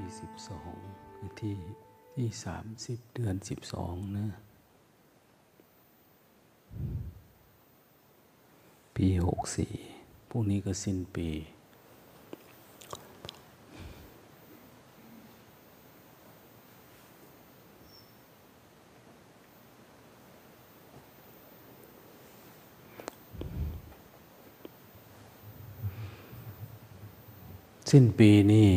[0.00, 0.74] ยี่สิบสอง
[1.16, 1.56] คือที่
[2.14, 4.28] ที่สามสิบเดือนสิบสองนะ
[8.96, 9.72] ปีหกสี่
[10.28, 11.28] พรุ่งนี้ก็สิ้นปี
[27.90, 28.70] สิ้นปีนี่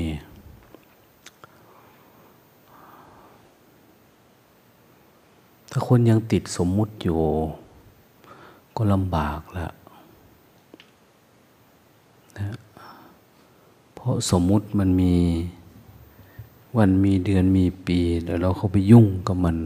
[5.72, 7.20] ถ้า คนยังติดสมมุติอยู่
[8.76, 9.74] ก็ลำบากแล้ว
[12.38, 12.56] นะ
[13.94, 15.16] เพราะสมมุติมันมี
[16.78, 19.58] วันมีเดือนมีปีเดี๋ยวเราเข้าไปยุ่งกับมัน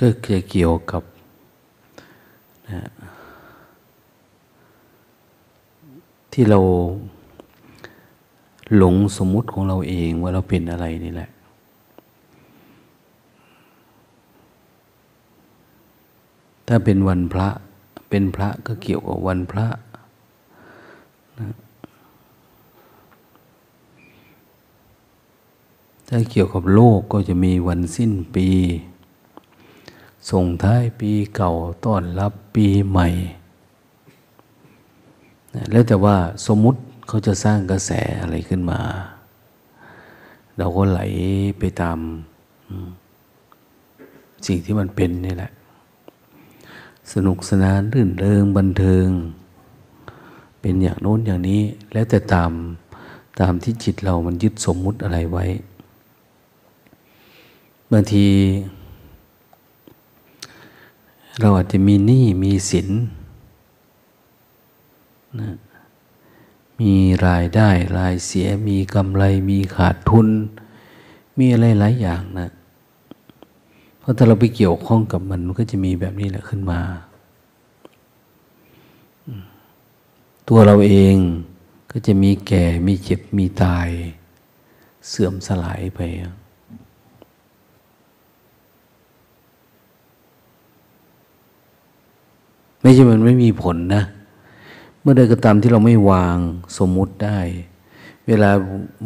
[0.00, 1.02] ก็จะเกี่ยวกับ
[2.68, 2.80] นะ
[6.32, 6.60] ที่เรา
[8.76, 11.30] หลงสมมุติของเราเองว่าเราเป็นอะไรนี่แหละ
[16.66, 17.48] ถ้าเป็นวันพระ
[18.10, 19.66] เป็นพระก็เกี่ยวกับวันพระ
[21.38, 21.54] นะ
[26.08, 28.48] ถ้าเกี่ยวกับโลกก็จะมีวันสิ้นปี
[30.30, 31.52] ส่งท้ายปีเก่า
[31.84, 33.08] ต้อนรับปีใหม่
[35.70, 36.16] แล้วแต่ว่า
[36.46, 36.80] สมมุติ
[37.12, 37.90] เขาจะสร้างกระแส
[38.20, 38.80] อะไรขึ้นมา
[40.58, 41.00] เราก็ไหล
[41.58, 41.98] ไปตาม
[44.46, 45.52] สิ่งที่มันเป็นนี่แหละ
[47.12, 49.06] สนุกสนานรื่นเริงบันเทิง
[50.60, 51.62] เป็นอย่างโน้นอย่างนี้
[51.92, 52.52] แล้วแต่ตาม
[53.40, 55.44] ตามที่จิตเรามันยึดสมมุติอะไรไว้
[57.92, 58.26] บางที
[61.40, 62.88] เราอาจจะมีหนี้มีสิน
[65.40, 65.50] นะ
[66.80, 66.94] มี
[67.26, 67.68] รายได้
[67.98, 70.28] รายเสียมีกำไรมีขาดทุน
[71.38, 72.50] มีอะไรหลายอย่างนะ
[73.98, 76.80] เพราะถ้าเราไปเกี่ยวข้องกับมันมันก็จะมีแบบนี้แหละขึ้นมา
[80.48, 81.16] ตัวเราเอง
[81.92, 83.88] ก็จะมีแก่มีเจ็บมีตาย
[85.08, 86.00] เสื่อมสลายไป
[92.80, 94.02] ไม่ใช่มันไม่มีผลนะ
[95.00, 96.38] เมื่อใดก็ตามที่เราไม่วาง
[96.78, 97.38] สมมุติได้
[98.26, 98.50] เวลา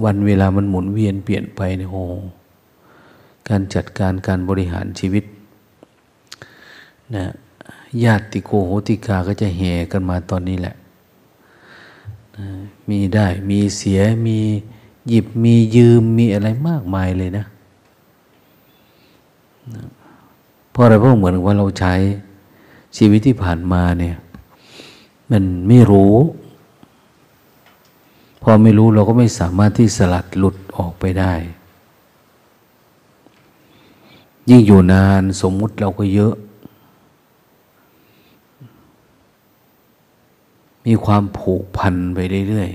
[0.05, 2.05] วันเวลามันหมุนเวียนเปลี่ยนไปเนี่ยโอ้
[3.49, 5.25] การจัดการการบริหารชีวิต
[7.16, 7.25] นะ
[8.05, 10.75] ญาติโกโหติกาก็จะแห่กันมาตอนนี้แหละ
[12.37, 12.47] นะ
[12.88, 14.38] มีได้มีเสียมี
[15.09, 17.44] หยิบมียืมมีอะไรมากมายเลยนะ
[19.75, 19.84] นะ
[20.71, 21.94] เพราะอะไรเพราะเหมือนว่าเราใช้
[22.97, 24.16] ชีวิตที่ผ่านมาเนี่ย
[25.30, 26.14] มันไม่รู้
[28.42, 31.32] พอไม่รู้เราก็ไม่สามารถที่สลัดหลุดออกไปได้
[34.50, 36.34] ยิ่งอยู่นานสมมุติเราก็เยอะ
[40.86, 42.18] มีความผูกพันไป
[42.48, 42.70] เรื่อย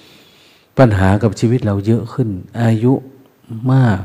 [0.00, 2.28] ๆ ปัญหากับชีวิตเราเยอะขึ้น
[2.60, 2.92] อายุ
[3.72, 4.00] มาก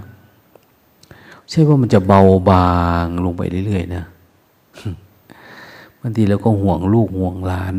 [1.49, 2.69] ใช่ว่ามันจะเบาบา
[3.03, 4.03] งลงไปเรื่อยๆนะ
[6.06, 7.75] บางทีเราก็ห่วงลูกห่วงหลาน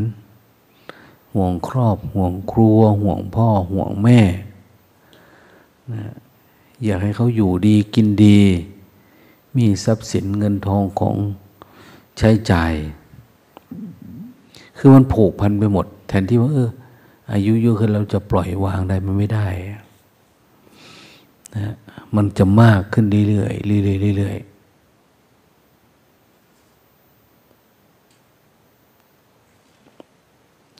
[1.34, 4.20] ห่วงครอบ ห่วงครัว ห่วงพ่อ ห่วงแม่
[5.92, 6.04] นะ
[6.84, 8.40] อยากให้เขาอยู่ดีกินดี
[9.56, 11.16] มีทรัพย์สินเงินทองของ
[12.18, 12.72] ใช้จ่าย
[14.76, 16.70] คือมันผูกพันไปหมด แทนที่ว่าเออ
[17.32, 19.46] อายุเยอะขึ้นเราจะปล่อยวางได้มันไม่ได้
[21.56, 21.74] นะ
[22.16, 24.53] มันจะมากขึ้นเรื่อยๆเรื่อยๆเรื่อยๆ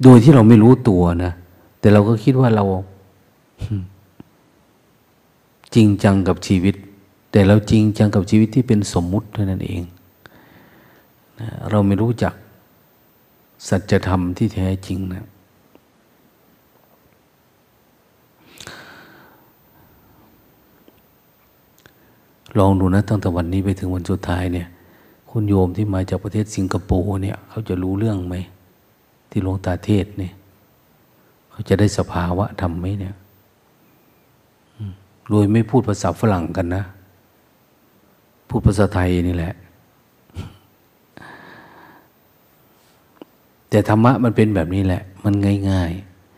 [0.02, 1.32] โดยที่เราไม่รู้ตัวนะ
[1.80, 2.64] แต่เราก็คิดว่าเรา
[5.74, 6.74] จริงจังกับชีวิต
[7.32, 9.82] แต่เราจริงจังกับชีวิตที่เป็นสมมุติเท่านั้นเอง
[11.40, 12.34] นะเราไม่รู้จัก
[13.68, 15.24] สัจธรรมที่แท้จริงนะ
[22.58, 24.68] ลองดูนะตั้งแต่วันนี้ไปถึงวันสุดท้ายเนี่ย
[25.30, 28.36] คุณโยมที่มาจากประเทศสิงคโปร์เนี่ย เขาจะรู้เรื่องไหม
[29.36, 30.32] ที่หลวงตาเทศเนี่ย
[31.50, 33.14] เขาจะได้สภาวะทำไหมเนี่ย
[35.30, 36.82] โดยไม่พูดภาษาฝรั่งกันนะ
[38.48, 39.54] พูดภาษาไทยนี่แหละ
[43.68, 45.34] แต่ธรรมะมันเป็นแบบนี้แหละ มัน
[45.70, 45.92] ง่าย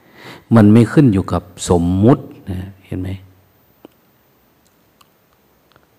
[0.05, 3.09] ๆ มันไม่ขึ้นอยู่กับสมมุตินะเห็นไหม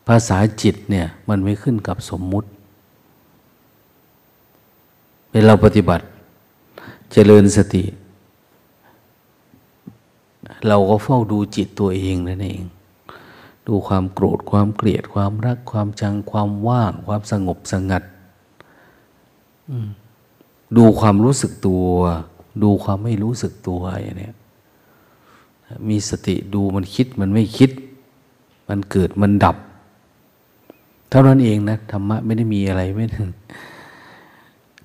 [0.08, 2.48] ภาษาจิตเนี่ย มันไม่ขึ้นกับสมมุติ
[5.32, 6.06] เวลาปฏิบัติ
[7.12, 7.84] เจริญสติ
[10.68, 12.62] เราก็เฝ้าดูจิตตัวเองนั่นเอง
[13.68, 18.04] ดูความโกรธความเกลียดความรักความจังความว่าง ความสงบสงัด
[20.78, 21.86] ดูความรู้สึกตัว
[22.64, 24.32] ดูความไม่รู้สึกตัวอย่างนี้
[25.90, 27.72] มีสติดูมันคิดมันไม่คิด
[28.70, 29.58] มันเกิดมันดับ
[31.10, 33.30] เท่านั้นเองนะธรรมะไม่ได้มีอะไรไม่ถึง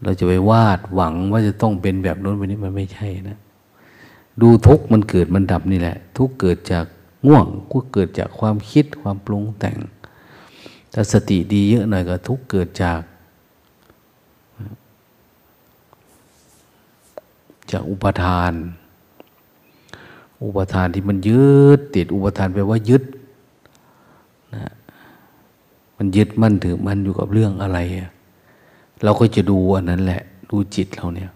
[0.02, 3.38] เราจะไปวาดหวังว่าจะต้องเป็นแบบโน้นแบบนี้มันไม่ใช่นะ
[4.40, 6.84] ดูทุกมันเกิดมันดับนี่แหละ ทุกเกิดจาก
[7.26, 9.78] ง่วงก็เกิดจากความคิดความปรุงแต่ง
[10.92, 13.00] ถ้าสติดีเยอะหน่อยก็ทุกเกิดจาก
[17.70, 18.52] จากอุปทาน
[20.44, 21.44] อุปทานที่มันยึ
[21.78, 23.02] ดติดอุปทานแปลว่ายึด
[24.54, 24.64] นะ
[25.96, 28.10] มันยึดมั่นถือมันอยู่กับเรื่องอะไรอะ
[29.04, 31.30] เราก็จะดูอันนั้นแหละ ดูจิตเราเนี่ย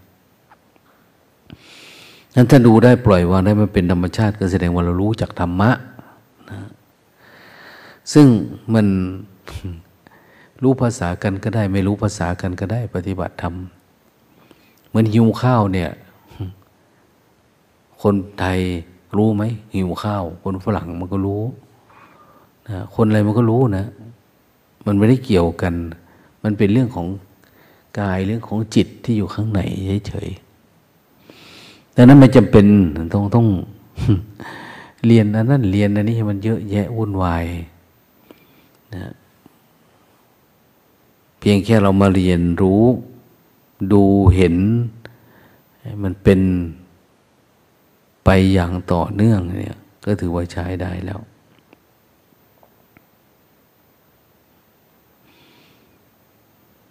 [2.35, 5.71] นั้นถ้าดูได้ปล่อยวางได้มันเป็นธรรมชาติ ก็แสดงว่าเรารู้จากธรรมะ
[6.51, 6.59] นะ
[8.13, 8.27] ซึ่ง
[8.73, 8.87] มัน
[10.63, 13.55] รู้ภาษากันก็ได้ ไม่รู้ภาษากันก็ได้ ปฏิบัติธรรม
[14.87, 15.89] เหมือนหิวข้าวเนี่ย
[18.01, 18.59] คนไทย
[19.17, 19.43] รู้ไหม
[19.75, 21.41] หิวข้าว คนฝรั่งมันก็รู้
[22.67, 23.85] นะคนอะไรมันก็รู้นะ
[24.85, 25.73] มันไม่ได้เกี่ยวกัน
[26.43, 27.07] มันเป็นเรื่องของ
[27.99, 29.61] กายเรื่องของจิตที่อยู่ข้างใน
[30.07, 32.65] เฉยๆดังนั้นไม่จำเป็น
[33.13, 33.47] ต้องต้อง
[35.05, 37.45] เรียนอันนั้นเรียนอันนี้มันเยอะแยะวุ่นวาย
[38.95, 39.13] นะ
[41.39, 42.83] เพียงแค่เรามาเรียนรู้
[43.91, 44.03] ดู
[44.35, 44.55] เห็น
[46.03, 46.39] มันเป็น
[48.25, 51.19] ไปอย่างต่อเนื่องเนี่ย ก็ถือว่าใช้ได้แล้ว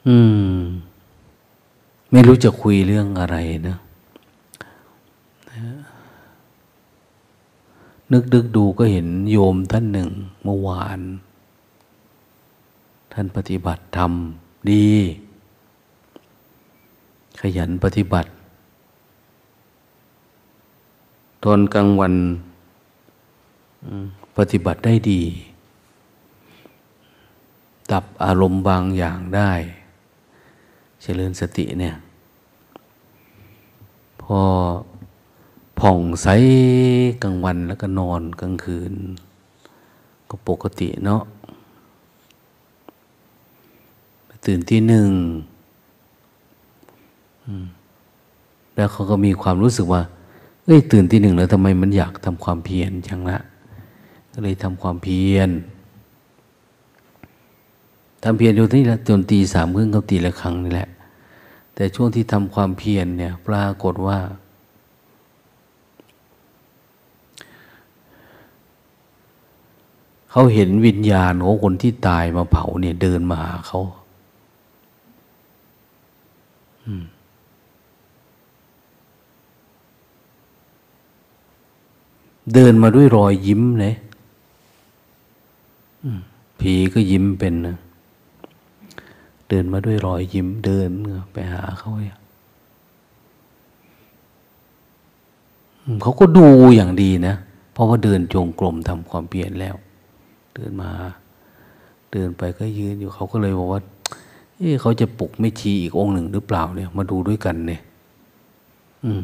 [0.08, 0.16] อื
[0.54, 0.65] ม
[2.10, 3.36] ไม่รู้จะคุยเรื่องอะไร
[3.68, 3.76] นะ
[8.12, 10.10] นึกดึกดูก็เห็นโยมท่านหนึ่ง
[10.42, 11.00] เมื่อวาน
[13.12, 14.12] ท่านปฏิบัติธรรม
[14.70, 14.88] ดี
[17.40, 18.30] ขยันปฏิบัติ
[21.44, 22.14] ตอนกลางวัน
[24.36, 25.22] ปฏิบัติได้ดี
[27.90, 29.52] ตับอารมณ์บางอย่างได้
[31.08, 31.94] เจริญสติเนี่ย
[34.22, 34.38] พอ
[35.80, 36.28] ผ่องใส
[37.22, 38.94] กลางวันแล้วก็นอนกลางคืน
[40.30, 41.22] ก็ปกติเนาะ
[44.46, 45.10] ตื่นที่หนึ่ง
[48.76, 50.02] แล้วเขาก็มีความรู้สึกว่า
[50.64, 53.38] เอ้ยตื่นที่หนึ่งแล้วทำไมมันอยากทำความเพียรจังละ
[54.32, 55.50] ก็เลยทำความเพียร
[58.22, 60.88] ทำเพียรอยู่ที่นี่ละจนตีสามครึ่งเขาตีละครั้งนี่แหละ
[61.78, 64.18] แต่ช่วงที่ทำความเพียรเนี่ย ปรากฏว่า
[70.30, 73.80] เขาเห็นวิญญาณของคนที่ตายมาเผาเนี่ย เดินมาหาเขา
[82.54, 83.94] เดินมาด้วยรอยยิ้มเลย
[86.60, 87.76] ผีก็ยิ้มเป็นนะ
[89.48, 90.90] เดินมาด้วยรอยยิ้มเดิน
[91.32, 91.90] ไปหาเขา
[96.02, 97.34] เขาก็ดูอย่างดีนะ
[97.72, 99.76] เพราะว่าเดินจงกรมทำความเปลี่ยนแล้ว
[100.54, 100.90] เดินมา
[102.12, 103.80] เดินไปก็ยืนอยู่เขาก็เลยบอกว่า
[104.58, 107.80] เอ๊เขาจะปลุกแม่ชีอีกองค์หนึ่งหรือเปล่าเนี่ย มาดูด้วยกันเนี่ย
[109.04, 109.22] อืม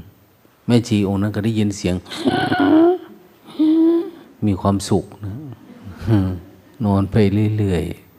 [0.67, 1.95] แม่ชีองค์นั้นก็ได้ยินเสียง
[4.47, 5.35] มีความสุขนะ
[6.85, 7.17] นอนไป
[7.59, 8.12] เรื่อยๆ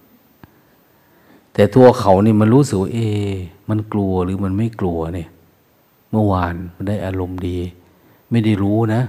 [1.53, 2.99] แต่ตัวเขานี่มันรู้สึกว่าเอ
[3.69, 5.29] มันกลัวหรือมันไม่กลัวเนี่ย
[6.11, 7.57] เมื่อวานมันได้อารมณ์ดี
[8.31, 9.01] ไม่ได้รู้นะ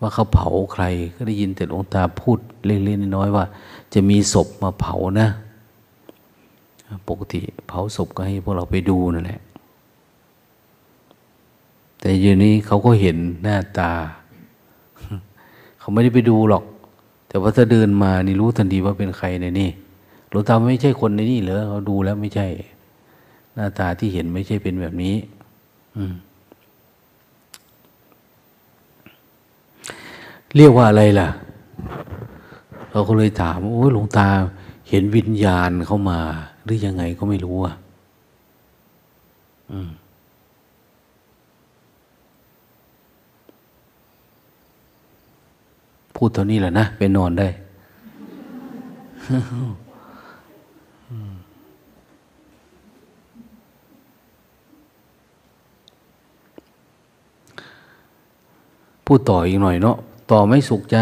[0.00, 0.84] ว่าเขาเผาใคร
[1.14, 3.44] ก็ได้ยินแต่หลวงตาพูดเล็กๆน้อยๆว่า
[3.94, 5.28] จะมีศพมาเผานะ
[7.08, 9.40] ปกติเผาศพก็ให้พวกเราไปดูนั่นแหละ
[12.00, 13.92] แต่ยู่นี้เขาก็เห็นหน้าตา
[15.78, 16.64] เขาไม่ได้ไปดูหรอก
[17.28, 19.70] แต่ว่าถ้าเดินมานี่รู้ทันทีว่าเป็นใครในนี่
[20.30, 22.46] หลวงตาไม่ใช่คนในนี่เหรอเขาดูแล้วไม่ใช่
[23.54, 25.14] หน้าตาที่เห็นไม่ใช่เป็นแบบนี้
[25.96, 26.14] อืม
[30.56, 31.28] เรียกว่าอะไรล่ะ
[32.90, 34.28] เราก็เลยถามโอ้หลวงตา
[34.88, 36.18] เห็นวิญญาณเข้ามา
[36.64, 37.74] หรือยังไงก็ไม่รู้อะ
[46.16, 47.48] พูดเท่านี้แหละนะ ไปนอนได้
[59.08, 59.96] พูดต่ออีกหน่อยเนาะ
[60.30, 60.98] ต่อไม่สุขใจ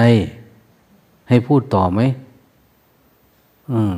[1.28, 2.00] ให้พูดต่อไหม
[3.72, 3.96] อืม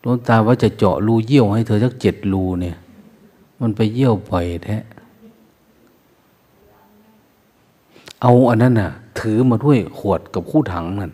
[0.00, 2.76] หลวงตาว่าจะเจาะรูเยี่ยวให้เธอสักเจ็ดรูเนี่ย
[3.60, 4.76] มันไปเยี่ยวปล่อยแท้
[8.22, 11.12] เอาอันนั้นน่ะ ถือมาด้วยขวดกับคู่ถังนั่น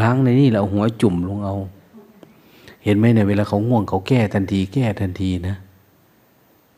[0.00, 1.56] ล้างในนี่แล้วหัวจุ่มลงเอา
[2.84, 5.56] เห็นไหมเนี่ยเวลาเขาง่วงเขาแก้ทันที แก้ทันทีนะ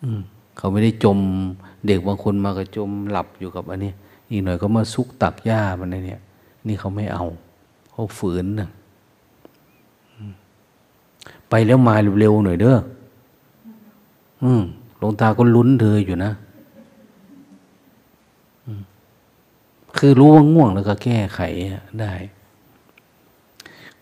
[0.02, 0.20] อืม
[0.56, 1.18] เขาไม่ได้จม
[1.86, 3.92] เด็กบางคนมาก็จมหลับอยู่กับอันนี้
[4.30, 6.20] อีกหน่อยก็มาซุกตักหญ้ามันเนี่ย
[6.66, 7.24] นี่เขาไม่เอา
[7.90, 8.68] เขาฝืนนะ
[11.48, 12.76] ไปแล้วมาเร็วๆหน่อยเด้อ
[14.42, 14.62] อืม
[14.98, 16.32] หลวงตาก็ลุ้นเธออยู่นะ
[19.96, 21.40] คือรู้ว่าง่วงแล้วก็แก้ไข
[22.00, 22.12] ได้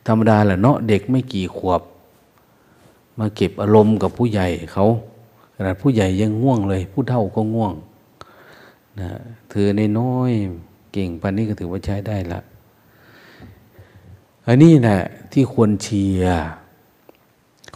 [0.06, 1.82] ธรรมดาแหละเนาะเด็กไม่กี่ขวบ
[3.18, 4.86] มาเก็บอารมณ์กับผู้ใหญ่เขา
[5.54, 7.74] ขนาดผู้ใหญ่ยังง่วงเลย ผู้เฒ่าก็ง่วง
[9.00, 9.10] นะ
[9.50, 10.30] เธอในน้อย
[10.92, 12.40] เก่งปันนี้ก็ถือว่าใช้ได้ละ
[14.46, 14.98] อันนี้นะ
[15.32, 16.42] ที่ควรเชียร์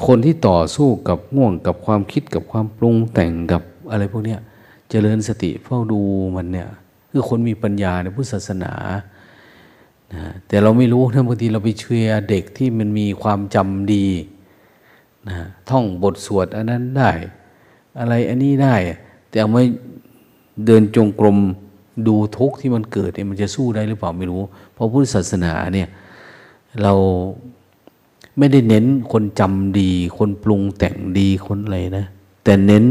[0.07, 4.37] คนที่ต่อสู้กับง่วงกับความคิดกับความปรุงแต่งกับอะไรพวกนี้
[4.91, 6.01] เจริญสติเฝ้าดู
[6.37, 6.69] มันเนี่ย
[7.11, 8.73] คือคนมีปัญญาในพุทธศาสนา
[10.15, 14.07] นะแต่เราไม่รู้นะบางทีเราไปเชื่อเด็กที่มันมีความจำดี
[15.29, 15.35] นะ
[15.71, 17.13] ท่องบทสวดอันนั้นได้
[17.99, 18.75] อะไรอันนี้ได้
[19.29, 19.63] แต่เอาไม่
[20.67, 21.39] เดินจงกรม
[22.07, 24.43] ดูทุกข์ที่มันเกิดเนี่ยมันจะสู้ได้หรือเปล่าไม่รู้
[24.75, 25.89] เพราะพุทธศาสนาเนี่ย
[26.83, 26.93] เรา
[28.39, 32.07] ไม่ได้เน้นคนจำดี คนปรุงแต่งดีคนอะไรนะ
[32.45, 32.85] แต่เน้น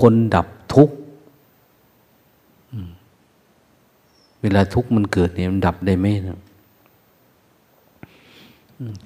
[0.00, 0.94] คนดับทุกข์
[4.40, 6.38] เวลาทุกข์มันเกิดเนี่ยมันดับได้ไหมนะ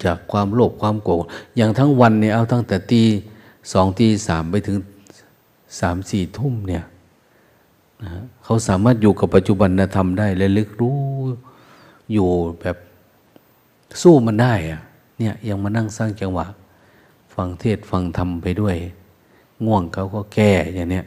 [0.04, 1.24] จากความโลภความโกรธ
[1.56, 3.02] อย่างทั้งวันเนี่ยเอาตั้งแต่ตี
[3.72, 4.76] สองตีสามไปถึง
[5.80, 6.84] สามสี่ทุ่มเนี่ย
[8.02, 8.10] นะ
[8.44, 10.98] เขาสามารถอยู่กับปัจจุบันธรรมได้และลึกรู้
[12.12, 12.28] อยู่
[12.60, 12.76] แบบ
[14.02, 14.80] สู้มันได้อะ
[15.18, 16.46] เนี่ยยังมานั่งสร้างจังหวะ
[17.34, 18.76] ฟังเทศฟังธรรมไปด้วย
[19.64, 21.06] ง่วงเขาก็แก้อย่างเนี้ย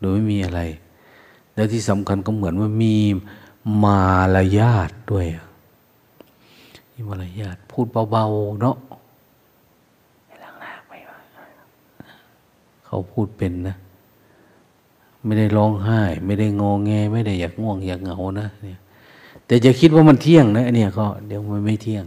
[0.00, 0.60] โดยไม่มีอะไร
[1.54, 2.96] แล้วที่สำคัญก็เหมือนว่ามี
[3.84, 4.00] มา
[4.34, 5.26] รยาทด้วย
[6.92, 8.76] มีมารยาทพูดเบาๆเนาะ
[12.88, 13.76] เขาพูดเป็นนะ
[15.24, 18.78] ไม่ได้ร้องไห้ ไม่ได้งอแง ไม่ได้อยากง่วงอยากเหงานะเนี่ย
[19.46, 22.04] แต่จะคิดว่ามันเที่ยงนะเนี่ยก็เดี๋ยวมันไม่เที่ยง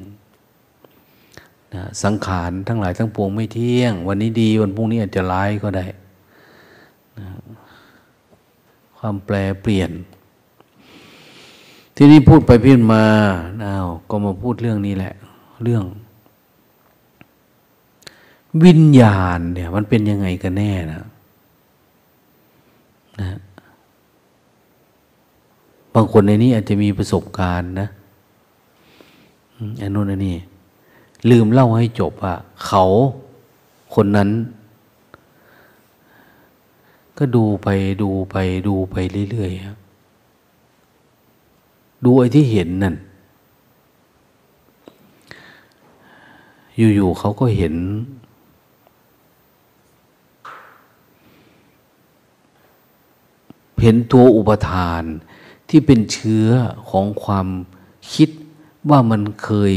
[1.74, 5.86] นะสังขารทั้งหลายทั้งปวงไม่เที่ยง วันนี้ดีวันพรุ่งนี้อาจจะร้ายก็ได้
[7.18, 7.28] นะ
[8.98, 9.92] ความแปลเปลี่ยน
[11.96, 13.04] ที่นี่พูดไปพินมา
[13.66, 15.14] อ้าวก็มาพูดเรื่องนี้แหละ
[15.64, 15.84] เรื่อง
[18.66, 21.04] วิญญาณเนี่ย มันเป็นยังไงกันแน่นะ
[23.20, 23.30] นะ
[25.94, 27.88] บางคนในนี้อาจจะมีประสบการณ์นะ
[29.82, 30.38] อันนู้นอันนี้
[31.30, 32.84] ลืมเล่าให้จบว่าเขา
[33.96, 34.30] คนนั้น
[37.18, 37.68] ก็ดูไป
[38.02, 38.36] ดูไป
[38.68, 38.96] ดูไป
[39.32, 39.78] เรื่อยๆครับ
[42.04, 42.96] ดูไอ้ที่เห็นนั่น
[46.96, 47.76] อยู่ๆเขาก็เห็น
[53.82, 55.04] เห็นตัวอุปทาน
[55.70, 56.48] ที่เป็นเชื้อ
[56.90, 57.48] ของความ
[58.14, 58.30] คิด
[58.90, 59.74] ว่ามันเคย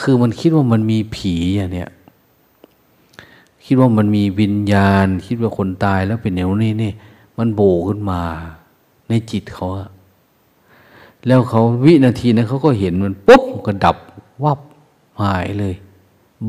[0.00, 1.90] คือมันคิดว่ามันมีผีอย่างเนี้ย
[3.64, 6.92] คิดว่ามันมีวิญญาณ คิดว่าคนตายแล้วเป็นแนวนี้นี่
[7.38, 8.20] มันโบขึ้นมา
[9.08, 9.88] ในจิตเขาอะ
[11.26, 13.96] แล้วเขาวินาทีนั้นเขาก็เห็นมันปุ๊บก็ดับ
[14.44, 14.60] วับ
[15.20, 15.74] หายเลย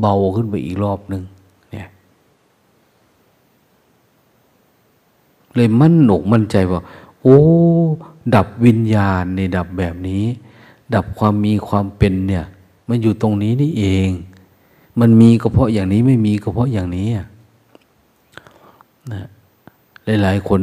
[0.00, 1.22] เบาขึ้นไปอีกรอบหนึ่ง
[5.56, 6.80] เลยมั่นหนกมั่นใจว่า
[7.22, 7.40] โอ้
[8.34, 10.24] ดับวิญญาณในดับแบบนี้
[10.94, 12.44] ดับความมีความเป็นเนี่ย
[12.88, 14.08] มันอยู่ตรงนี้นี่เอง
[15.00, 17.08] มันมีก็เพราะอย่างนี้ไม่มีก็เพราะอย่างนี้
[19.12, 19.26] นะ
[20.22, 20.60] หลายๆคน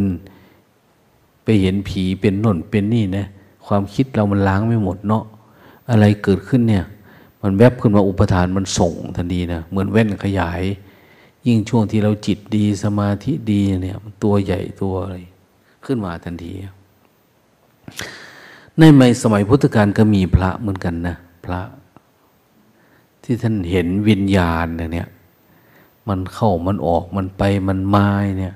[1.44, 3.26] ไปเห็นผีเป็นน่นเป็นนี่นะ
[3.66, 5.24] ความคิดเรามันล้างไม่หมดเนาะ
[5.90, 6.86] อะไรเกิดขึ้นเนี่ย
[7.42, 10.62] มันแวบขึ้นมาอุปทานมันส่งทันทีนะเหมือนแว่นขยาย
[11.48, 15.18] ยิ่งช่วงที่เราจิตดีสมาธิดีเนี่ย ตัวใหญ่ตัวอะไร
[15.86, 16.54] ขึ้นมาทันที
[19.00, 21.62] ในสมัยพุทธกาลก็มีพระเหมือนกันนะพระ
[23.24, 25.10] ที่ท่านเห็นวิญญาณเนี่ย
[26.08, 28.08] มันเข้ามันออกมันไปมันมา
[28.40, 28.56] เนี่ย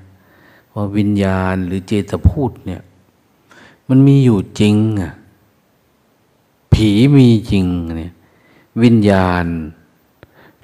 [0.74, 2.82] ว่าวิญญาณหรือเจตพูดเนี่ย
[3.88, 5.12] มันมีอยู่จริงอะ
[6.72, 7.66] ผีมีจริง
[7.98, 8.12] เนี่ย
[8.82, 9.44] วิญญาณ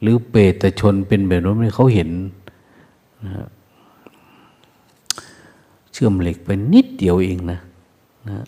[0.04, 2.10] หรือเปรตชนเป็นแบบนั้นเขาเห็น
[3.24, 3.46] นะ
[5.92, 7.58] เชื่อมเหล็กไปนิดเดียวเองนะ
[8.28, 8.44] นะ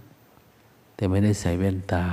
[0.95, 2.05] แต่ไม่ได้ใส่แว่นตา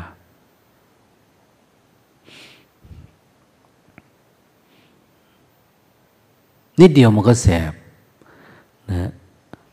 [6.80, 7.74] นิดเดียวมันก็แสบ
[8.92, 9.10] นะ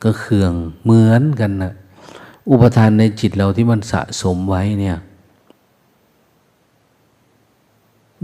[0.03, 1.73] ก็เคืองเหมือนกันนะ
[2.51, 4.97] อุปทานในจิตเราที่มันสะสมไว้เนี่ย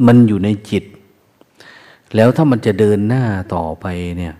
[0.06, 0.84] มันอยู่ในจิต
[2.14, 3.86] แล้วถ้ามันจะเดินหน้าต่อไป
[4.18, 4.34] เนี่ย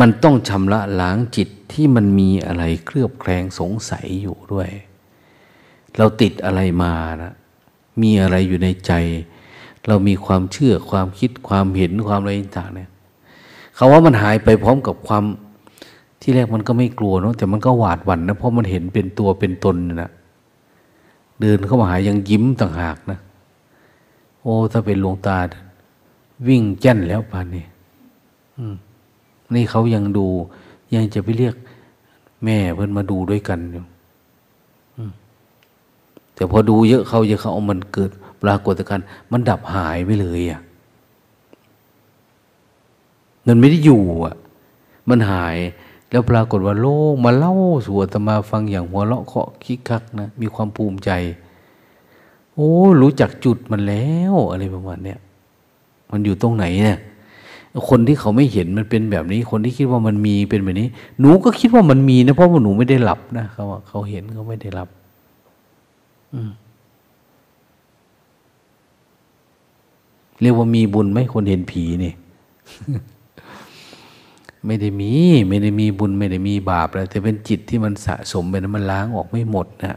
[0.00, 4.70] มันต้องชำระล้างจิตที่มันมีอะไรเคลือบแคลงสงสัยอยู่ด้วย
[5.96, 7.34] เราติดอะไรมานะ
[8.02, 8.92] มีอะไรอยู่ในใจ
[9.86, 12.90] เรามีความเชื่อความคิดความเห็นความอะไรต่างเนี่ย
[13.74, 15.24] เขาว่ามันหายไปพร้อมกับความ
[16.20, 20.10] ที่แรกมันก็ไม่กลัวเนาะแต่มันก็หวาดหวั่นนะเพราะมันเห็นเป็นตัวเป็นตนนะ
[21.40, 23.18] เดินเข้ามาหายังยิ้มต่างหากนะ
[24.42, 25.38] โอ้ถ้าเป็นหลวงตา
[26.48, 27.64] วิ่งแจ้นแล้วป่านนี้
[29.54, 30.26] นี่เขายังดู
[30.94, 31.54] ยังจะไปเรียก
[32.44, 33.84] แม่เพื่อนมาดูด้วยกันอยู่
[36.34, 38.10] แต่พอดูเยอะเขาเยอะเขาเอามันเกิด
[38.42, 40.60] ปรากฏการณ์มันดับหายไปเลยอะ
[43.46, 44.34] มันไม่ได้อยู่อะ
[45.08, 45.56] มันหาย
[46.10, 47.54] แล้วปรากฏว่าโลกมาเล่า
[47.86, 51.10] สู่อาตมาฟังอย่างหัวเราะเคาะคิกคักนะมีความภูมิใจ
[52.54, 52.70] โอ้
[53.02, 55.18] รู้จักจุดมันแล้ว อะไรประมาณเนี้ย
[56.12, 56.98] มันอยู่ตรงไหนเนี่ย
[57.88, 60.88] คนที่เขาไม่เห็นมันเป็นแบบนี้ คนที่คิดว่ามันมีเป็นแบบนี้
[61.20, 64.88] หนูก็คิดว่ามันมีนะเพราะว่าหนูไม่ได้หลับนะเขาเขาเห็นเขาไม่ได้หลับ
[66.34, 66.50] อืม
[70.40, 72.12] เรียกว่ามีบุญไหมคนเห็นผีนี่
[74.66, 75.10] ไม่ได้มี
[75.48, 79.96] ไม่ได้มีบุญ ไม่ได้มีบาปแล้วแต่เป็นจิตที่มันสะสมไปนั้นมันล้างออกไม่หมดนะ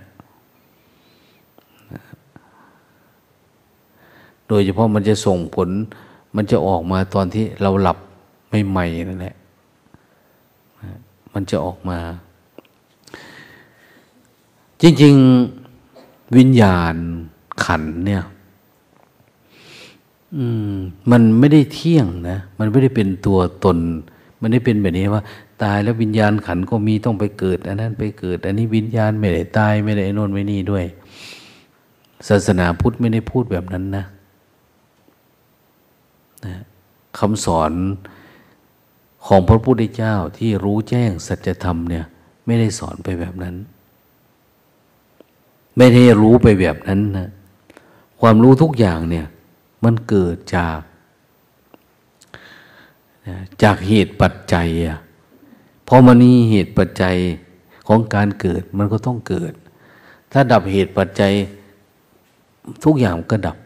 [4.53, 5.69] ดยเฉพาะมันจะส่งผล
[6.35, 7.97] มันจะออกมาตอนที่เราหลับ
[8.49, 9.35] ไม่ใหม่นั่นแหละ
[11.33, 11.99] มันจะออกมา
[14.81, 15.15] จริง
[15.75, 16.95] ๆ วิญญาณ
[17.65, 18.23] ขันเนี่ย
[21.11, 23.77] มันไม่ได้เที่ยงนะ มันไม่ได้เป็นตัวตน
[24.41, 25.23] มันไม่ได้เป็นแบบนี้ว่า
[25.63, 30.85] ตายแล้ววิญญาณขันก็มีต้องไปเกิด อันนั้นไปเกิด อันนี้วิญญาณไม่ได้ตายไม่ได้น่นไม่นี่ด้วย
[32.27, 34.03] ศาสนาพุทธไม่ได้พูดแบบนั้นนะ
[37.19, 37.71] คำสอน
[39.25, 42.05] ของพระพุทธเจ้าที่รู้แจ้งสัจธรรมเนี่ย
[42.45, 43.55] ไม่ได้สอนไปแบบนั้น
[45.77, 47.29] ไม่ได้รู้ไปแบบนั้นนะ
[48.21, 49.27] ความรู้ทุกอย่างเนี่ย
[49.83, 50.79] มันเกิดจาก
[53.63, 54.99] จากเหตุปัจจัยอะ
[55.87, 57.17] พอมันมีเหตุปัจจัย
[57.87, 59.53] ของการเกิดมันก็ต้องเกิด
[60.31, 61.33] ถ้าดับเหตุปัจจัย
[62.83, 63.57] ทุกอย่างก็ดับ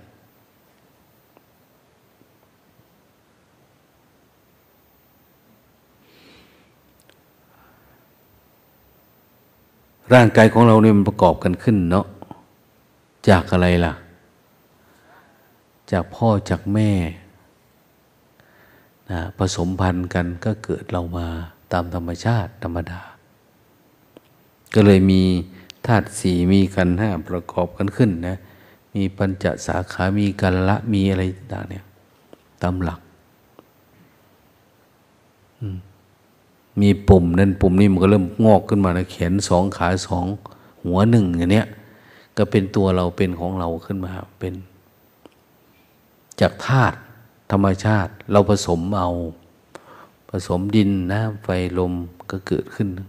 [10.14, 12.08] ร่างกายของเราเนี่ยมันประกอบกันขึ้นเนาะ
[13.30, 13.94] จากอะไรล่ะ
[15.92, 16.92] จากพ่อจากแม่
[19.12, 21.28] นะผสมพันธุ์กันก็เกิดเรามา
[21.72, 23.02] ตามธรรมชาติธรรมดา
[24.74, 25.22] ก็เลยมี
[25.86, 28.38] ธาตุสี่มีกันห้าประกอบกันขึ้นนะ
[28.96, 31.22] มีปัญจสาขามีกันละมีอะไร
[31.54, 31.84] ต่างเนี่ย
[32.62, 33.00] ตามหลัก
[35.62, 35.70] มี
[36.82, 40.26] มีปุ่มนั่นปุ่มนี่มันก็เริ่มงอกขึ้นมานะแขนสองขาสอง
[40.84, 41.68] หัวหนึ่งอย่างเนี้ย
[42.38, 44.54] ก็เป็นตัวเราเป็นของเราขึ้นมาเป็น
[46.40, 46.98] จากธาตุ
[47.52, 49.10] ธรรมชาติ เราผสมเอา
[50.30, 51.94] ผสมดินน้ำไฟลม
[52.32, 53.08] ก็เกิดขึ้นนะ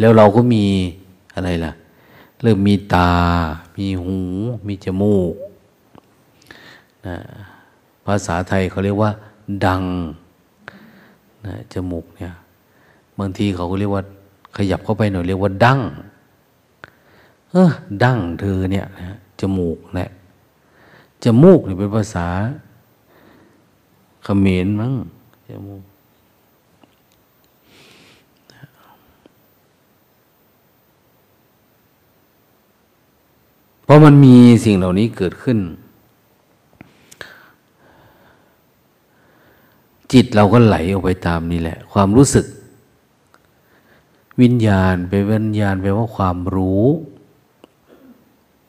[0.00, 0.64] แล้วเราก็มี
[1.34, 1.72] อะไรล่ะ
[2.42, 3.12] เริ่มมีตา
[3.76, 4.18] มีหู
[4.66, 5.34] มีจมูก
[7.06, 7.16] นะ
[8.06, 9.10] ภาษาไทยเขาเรียกว่า
[9.66, 9.82] ดัง
[11.46, 12.32] นะจมูกเนี่ย
[13.18, 14.02] บางทีเขาก็เรียกว่า
[14.56, 15.80] ขยับเข้าไปหน่อยเรียกว่าดั้ง
[17.50, 17.70] เออ
[18.02, 20.10] ดั้งเธอเนี่ยนะจมูกแหละ
[21.24, 22.26] จมูกนี่เป็นภาษา
[24.24, 24.92] เขมรมั้ง
[25.48, 25.82] จมูก
[33.84, 35.58] เพราะมันมีสิ่งเหล่านี้เกิดขึ้น
[40.12, 42.46] จิตเราก็ไหลออกไปตามนี่แหละ ความรู้สึก
[44.40, 46.84] วิญญาณไปวิญญาณแปลว่าความรู้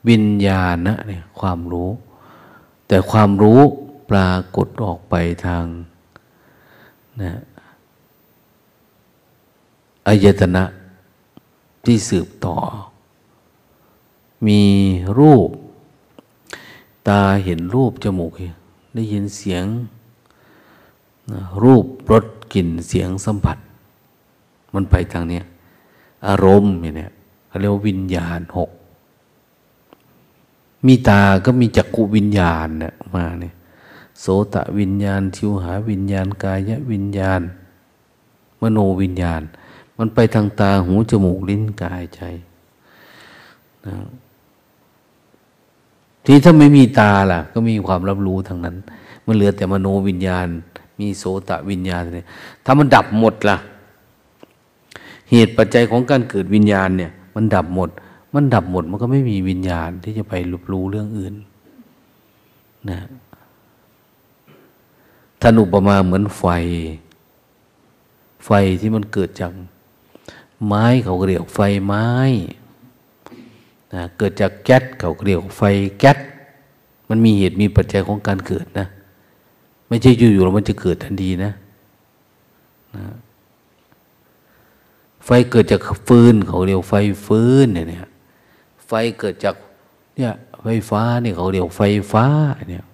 [0.08, 1.90] วิญญาณนะเนี่ยความรู้
[2.88, 3.60] แต่ความรู้
[4.10, 5.14] ปรากฏออกไป
[5.46, 5.64] ทาง
[7.22, 7.34] นะ
[10.06, 10.64] อายตนะ
[11.84, 12.56] ที่สืบต่อ
[14.46, 14.62] มี
[15.18, 15.50] รูป
[17.08, 18.32] ตาเห็นรูป จมูก
[18.94, 19.64] ได้ยินเสียง
[21.62, 23.58] รูปรสกลิ่นเสียงสัมผัส
[24.74, 25.40] มันไปทางนี้
[26.26, 27.12] อารมณ์เนี่ย
[27.48, 28.70] เขาเรียกว่าวิญญาณหก
[30.86, 33.54] มีตาก็มีจักกุวิญญาณเนี่ยมาเนี่ย
[34.20, 37.40] โสตะวิญญาณชิวหาวิญญาณ กายวิญญาณ
[38.60, 39.42] มโนวิญญาณ
[39.98, 42.20] มันไปทางตาหูจมูกลิ้นกายใจ
[43.86, 43.94] นะ
[46.24, 48.76] ทีถ้าไม่มีตาล่ะ ก็มีความรับรู้ทางนั้น
[49.26, 50.48] มันเหลือแต่มโนวิญญาณ
[51.00, 52.26] มีโสตะวิญญาณเนี่ย
[52.64, 53.56] ถ้ามันดับหมดล่ะ
[55.30, 57.90] เหตุปัจจัยของการเกิดวิญญาณเนี่ย มันดับหมด
[58.34, 61.34] มันดับหมดมันก็ไม่มีวิญญาณที่จะไปรับรู้เรื่องอื่น
[62.90, 62.98] นะ
[65.40, 66.44] ท่านอุปมาเหมือนไฟ
[68.44, 69.52] ไฟที่มันเกิดจาก
[70.66, 72.06] ไม้เขาเรียกไฟไม้
[73.94, 75.62] นะเกิดจากแก๊สเขาเรียกไฟ
[75.98, 76.18] แก๊ส
[77.08, 78.86] มันมีเหตุมีปัจจัยของการเกิดนะ
[79.88, 81.52] ไม่ใช่อยู่ๆแล้วมันจะเกิดทันทีนะ
[82.96, 83.04] นะ
[85.24, 86.94] ไฟเกิดจากฟืนเขาเรียกไฟ
[87.26, 88.08] ฟืนเนี่ย
[88.86, 89.54] ไฟเกิดจาก
[90.16, 92.26] เนี่ยไฟฟ้าเนี่ยเขาเรียกไฟฟ้า
[92.70, 92.84] เนี่ย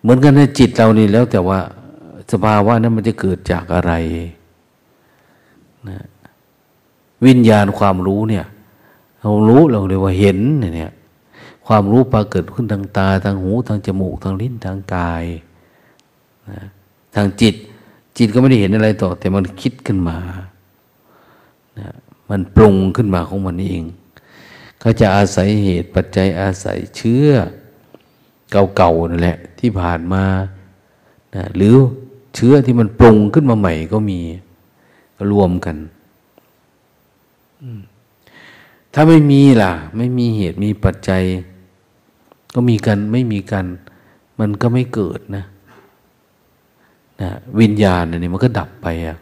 [0.00, 1.58] เหมือนกันในจิตเรานี่แล้วแต่ว่า
[2.32, 3.92] สภาวะนั้นมันจะเกิดจากอะไร
[5.88, 5.98] นะ
[7.26, 8.44] วิญญาณความรู้เนี่ย
[9.20, 10.92] เรารู้เราเรียกว่าเห็นเนี่ย
[11.66, 15.24] ความรู้ปรากฏขึ้นทางตาทางหูทางจมูกทางลิ้นทางกาย
[16.50, 16.60] นะ
[17.14, 17.54] ทางจิต
[18.18, 20.18] จิตก็ไม่ได้เห็นอะไรต่อ แต่มันคิดขึ้นมา
[21.78, 21.88] นะ
[22.30, 23.84] มันปรุงขึ้นมาของมันเอง
[24.82, 27.28] ก็จะอาศัยเหตุปัจจัยอาศัยเชื้อ
[28.76, 30.24] เก่าๆนั่นแหละ ที่ผ่านมา
[31.34, 31.74] นะหรือ
[32.34, 34.20] เชื้อที่มันปรุงขึ้นมาใหม่ก็มี
[35.16, 35.76] ก็รวมกัน
[38.94, 41.22] ถ้าไม่มีล่ะ ไม่มีเหตุมีปัจจัย
[42.54, 43.66] ก็มีกันไม่มีกัน
[44.40, 45.44] มันก็ไม่เกิดนะ
[47.22, 49.18] นะวิญญาณนี่มันก็ดับไปอะ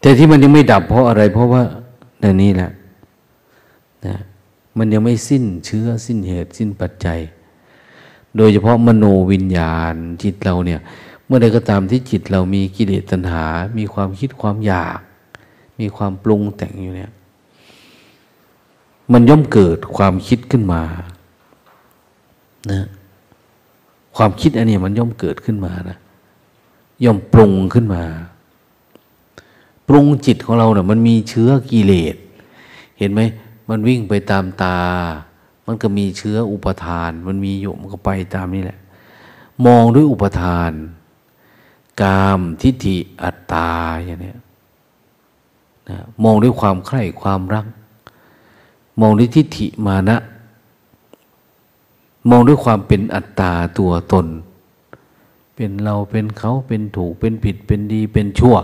[0.00, 1.62] แต่ที่มันยังไม่ดับเพราะอะไร เพราะว่า
[2.20, 2.70] ในนี้แหละ
[4.06, 4.16] นะ
[4.78, 7.20] มันยังไม่สิ้นเชื้อสิ้นเหตุสิ้นปัจจัย
[8.36, 10.80] โดยเฉพาะมโนวิญญาณจิตเราเนี่ย
[11.26, 13.44] เมื่อใดก็ตามที่จิตเรามีกิเลสตัณหา
[13.78, 14.98] มีความคิดความอยาก
[15.80, 17.12] มีความปรุงแต่งอยู่เนี่ย
[19.12, 20.82] มันย่อมเกิดความคิดขึ้นมา
[22.70, 22.86] นะ
[24.18, 25.98] ความคิดอันนี้มันย่อมเกิดขึ้นมานะ
[27.04, 28.02] ย่อมปรุงขึ้นมา
[29.88, 32.16] ปรุงจิตของเราเนี่ยมันมีเชื้อกิเลส
[32.98, 33.20] เห็นไหม
[33.68, 34.78] มันวิ่งไปตามตา
[35.66, 38.78] มันก็มีเชื้ออุปทาน มันมีอยู่มันก็ไปตามนี่แหละ
[39.66, 40.70] มองด้วยอุปทาน
[42.02, 43.70] กามทิฏฐิอัตตา
[44.04, 44.34] อย่างนี้
[45.88, 47.66] นะมองด้วยความใคร่ความรัก
[49.00, 50.16] มองด้วยทิฏฐิมานะ
[52.30, 54.26] มองด้วยความเป็นอัตตาตัวตน
[55.54, 58.56] เป็นเราเป็นเขาเป็นถูกเป็นผิดเป็นดีเป็นชั่ว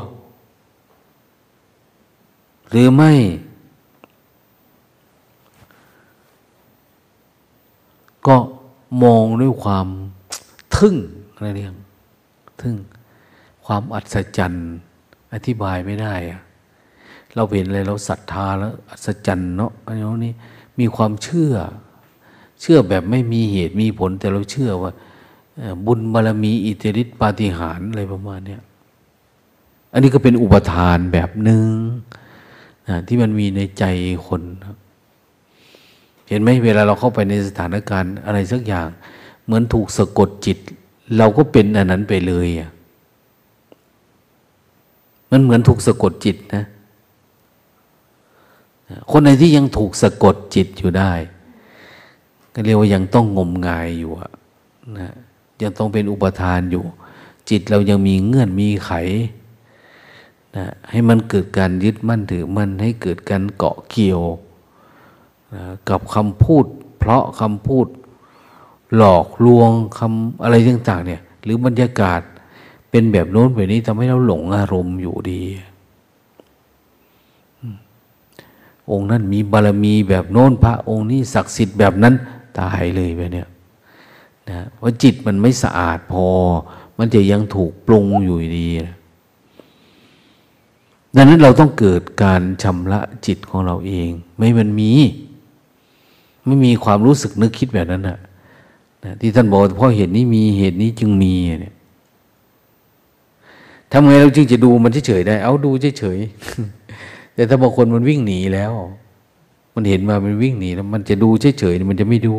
[2.69, 3.13] หรือไม่
[8.27, 8.37] ก็
[9.03, 9.87] มองด้วยความ
[10.77, 10.97] ทึ่ง
[11.35, 11.75] อะไรเรียง
[12.63, 12.77] ทึ่ง
[13.65, 14.71] ความอัศจรรย์
[15.33, 16.43] อธิบายไม่ได้อะ
[17.35, 20.33] เราเห็นอะไรเราศรัทธาแล้วอัศจรรย์เนาะอันนี้
[20.81, 21.55] มีความเชื่อ
[22.61, 24.93] เชื่อแบบไม่มีเหตุมีผล แต่เราเชื่อว่า
[25.87, 28.59] บุญบารมีอิทธิฤทธิปาฏิหาริย์อะไรประมาณนี้
[29.93, 31.67] อันนี้ก็เป็นอุปทานแบบหนึ่ง
[33.07, 33.85] ที่มันมีในใจ
[34.27, 34.77] คนครับ
[36.29, 38.89] เห็นไหมเวลาเราเข้าไปในสถานการณ์อะไรสักอย่าง
[39.45, 40.59] เหมือนถูกสะกดจิต
[41.19, 42.71] เราก็เป็นอันนั้นไปเลยอะ
[45.31, 46.65] มันเหมือนถูกสะกดจิตนะ
[49.11, 51.13] คนไหนที่ยังถูกสะกดจิตอยู่ได้
[52.55, 54.13] ก็เรียกว่ายังต้องงมงายอยู่
[54.99, 55.13] นะ
[55.63, 56.85] ยังต้องเป็นอุปทานอยู่
[57.51, 58.93] จิตเรายังมีเงื่อนมีไข
[60.57, 64.23] นะให้มันเกิดการยึดมั่นถือมั่นให้เกิดการเกาะเกี่ยว
[65.89, 66.65] กับคำพูด
[66.99, 67.87] เพราะคำพูด
[68.97, 72.21] หลอกลวงคำอะไรต่างๆเนี่ย หรือบรรยากาศ
[72.91, 75.43] เป็นแบบโน้นแบบนี้ทำให้เราหลงอารมณ์อยู่ดี
[78.91, 82.15] องค์นั้นมีบารมีแบบโน้นพระองค์นี้ศักดิ์สิทธิ์แบบนั้น
[82.61, 83.49] ตายเลยไปเนี่ย
[84.51, 86.25] นะเพราะจิตมันไม่สะอาดพอ
[86.99, 88.97] มันจะยังถูกปรุงอยู่ดีนะ
[91.17, 94.93] ดังนั้นเราต้องเกิดการชำระจิตของเราเอง ไม่มันมี
[96.45, 98.19] ไม่มีความรู้สึกนึกคิดแบบนั้นนะ
[99.05, 101.75] นะที่ท่านบอกเพราะเหตุนี้มีเหตุนี้จึงมีเนี่ย
[103.93, 108.73] ทำไงเราจึงจะดูมันเฉยๆได้ เอาดูเฉยๆแต่ถ้าบางคนมันวิ่งหนีแล้ว
[109.75, 112.37] มันเห็นมามันวิ่งหนีแล้วมันจะดูเฉยๆมันจะไม่ดู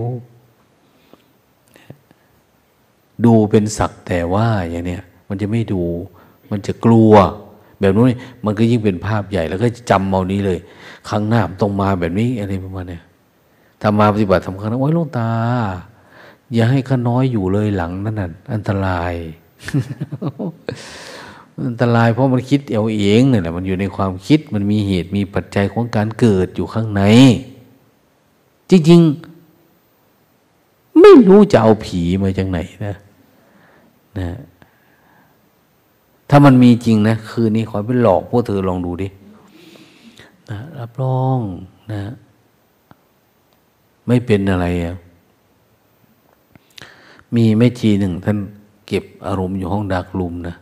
[3.25, 5.81] ดูเป็นสักแต่ว่าอย่างเนี้ยมันจะไม่ดู
[6.51, 7.13] มันจะกลัว
[7.79, 8.11] แบบนู้น
[8.45, 10.59] มันก็ยิ่งเป็นภาพใหญ่ แล้วก็จำเมานี้เลย
[11.09, 12.99] ครั้งหน้าต้องมาแบบนี้อะไรประมาณเนี้
[13.81, 15.29] ทำมาปฏิบัติทำครั้งนั้นโอ้ยลุงตา
[16.53, 19.13] อย่าให้ข้าน้อยอยู่เลยหลังนั่นน่ะอันตราย
[21.63, 27.03] อันตรายเพราะมันคิดเอาเองเนี่ยแหละมันอยู่ในความคิดมันมีเหตุมีปัจจัยของการเกิดอยู่ข้างใน
[28.69, 32.95] จริงๆ ไม่รู้จะเอาผีมาจากไหนนะ
[34.19, 34.37] นะ
[36.29, 39.07] ถ้ามันมีจริงนะ คืนนี้ขอไปหลอกพวกเธอลองดูดิ
[40.49, 41.39] นะรับรอง
[41.91, 42.01] นะ
[44.07, 44.95] ไม่เป็นอะไรอะ
[47.35, 48.37] มีแม่ชีหนึ่งท่าน
[48.87, 50.55] เก็บอารมณ์อยู่ห้องดักลุมนะ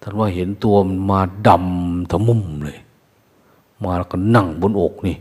[0.00, 2.78] ท่านว่าเห็นตัวมันมาดำทะมุ่มเลย
[3.84, 5.16] มาแล้วก็นั่งบนอกนี่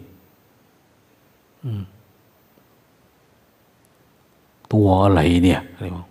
[4.73, 6.05] ตัวอะไรเนี่ยอะไรบ้าง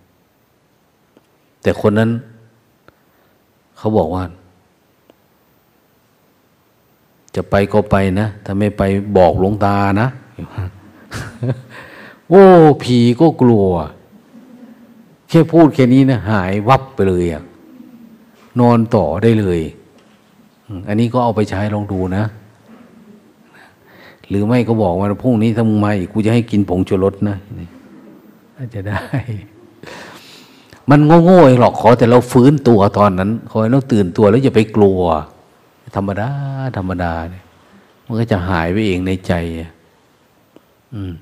[1.63, 2.11] แต่คนนั้น
[3.77, 4.25] เขาบอกว่า
[7.35, 8.83] จะไปก็ไปนะถ้าไม่ไป
[9.17, 10.09] บอกหลวงตานะ
[12.29, 12.43] โอ้
[12.83, 13.65] ผีก็กลัว
[15.29, 17.43] แค่พูดแค่นี้นะหายวับไปเลยอะ
[18.61, 19.61] นอนต่อได้เลย
[20.89, 22.25] อันนี้ก็เอาไปใช้ลองดูนะ
[24.29, 27.37] หรือไม่ก็บอกว่าพรุ่งนี้ถ้ามึงมาอีกกูจะให้กินผงชูรสนะ
[28.57, 29.03] อาจจะได้
[30.91, 35.01] มันโง่ๆหรอกขอแต่เราฟื้นตัวตอนนั้น ขอให้เราตื่นตัวแล้วอย่าไปกลัว
[35.97, 36.31] ธรรมดา
[36.77, 37.45] ธรรมดาเนี่ย
[38.07, 39.33] มันก็จะหายไปเองในใจ
[40.95, 41.13] อืม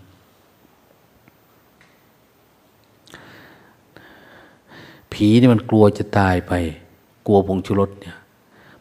[5.12, 6.52] ผีนี่มันกลัวจะตายไป
[7.26, 8.16] กลัวผงชูรสเนี่ย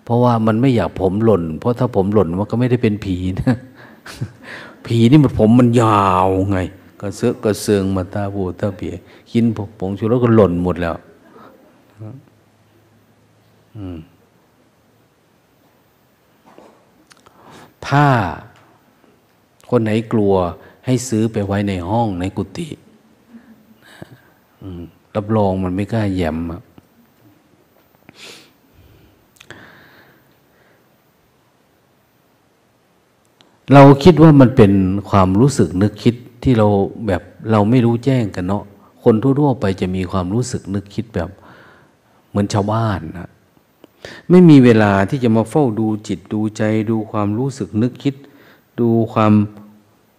[0.04, 3.58] เพราะว่ามันไม่อยากผมหล่น เพราะถ้าผมหล่นมันก็ไม่ได้เป็นผีนะ
[4.86, 6.60] ผีนี่มันผมมันยาวไง
[7.02, 8.94] กระเซาะกระเซิงมาตาบูตาเปีย
[9.32, 9.46] กิน
[9.80, 10.96] ผงชูรสก็หล่นหมดแล้ว
[17.88, 18.06] ถ้า
[19.70, 20.34] คนไหนกลัว
[20.86, 22.68] ให้ซื้อไปไว้ในห้องในกุฏิ
[25.16, 26.38] รับรองมันไม่กล้าแย้ม
[33.74, 34.74] เราคิดว่ามันเป็น
[35.10, 36.68] ความรู้สึกนึกคิดที่เรา
[37.08, 38.64] แบบเราไม่รู้แจ้งกันเนาะ
[39.04, 41.30] คนทั่วๆไปจะมีความรู้สึกนึกคิดแบบ
[42.30, 43.30] เหมือนชาวบ้านนะ
[44.30, 48.16] ไม่มีเวลาที่จะมาเฝ้าดูจิตดูใจ ดูความรู้สึกนึกคิด
[48.80, 49.34] ดูความ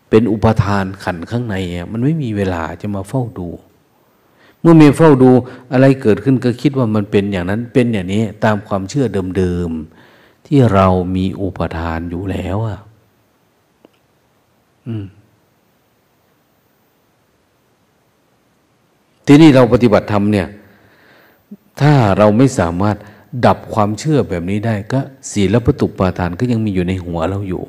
[0.09, 1.57] เป็นอุปทานขันข้างใน
[1.93, 3.49] มันไม่มีเวลาจะมาเฝ้าดู
[4.61, 5.31] เมื่อมีเฝ้าดู
[5.73, 10.87] อะไรเกิดขึ้นก็คิดว่ามันเป็นอย่างนั้นเป็นอย่างนี้ตามความเชื่อเดิมๆที่เรา
[11.17, 12.81] มีอุปทานอยู่แล้วอะ
[19.27, 20.49] ทีนี้เราปฏิบัติธรรมเนี่ย
[21.81, 22.97] ถ้าเราไม่สามารถ
[23.47, 27.63] ดับความเชื่อแบบนี้ได้ก็ศีลประตุปาทานก็ยังมีอยู่ในหัวเราอยู่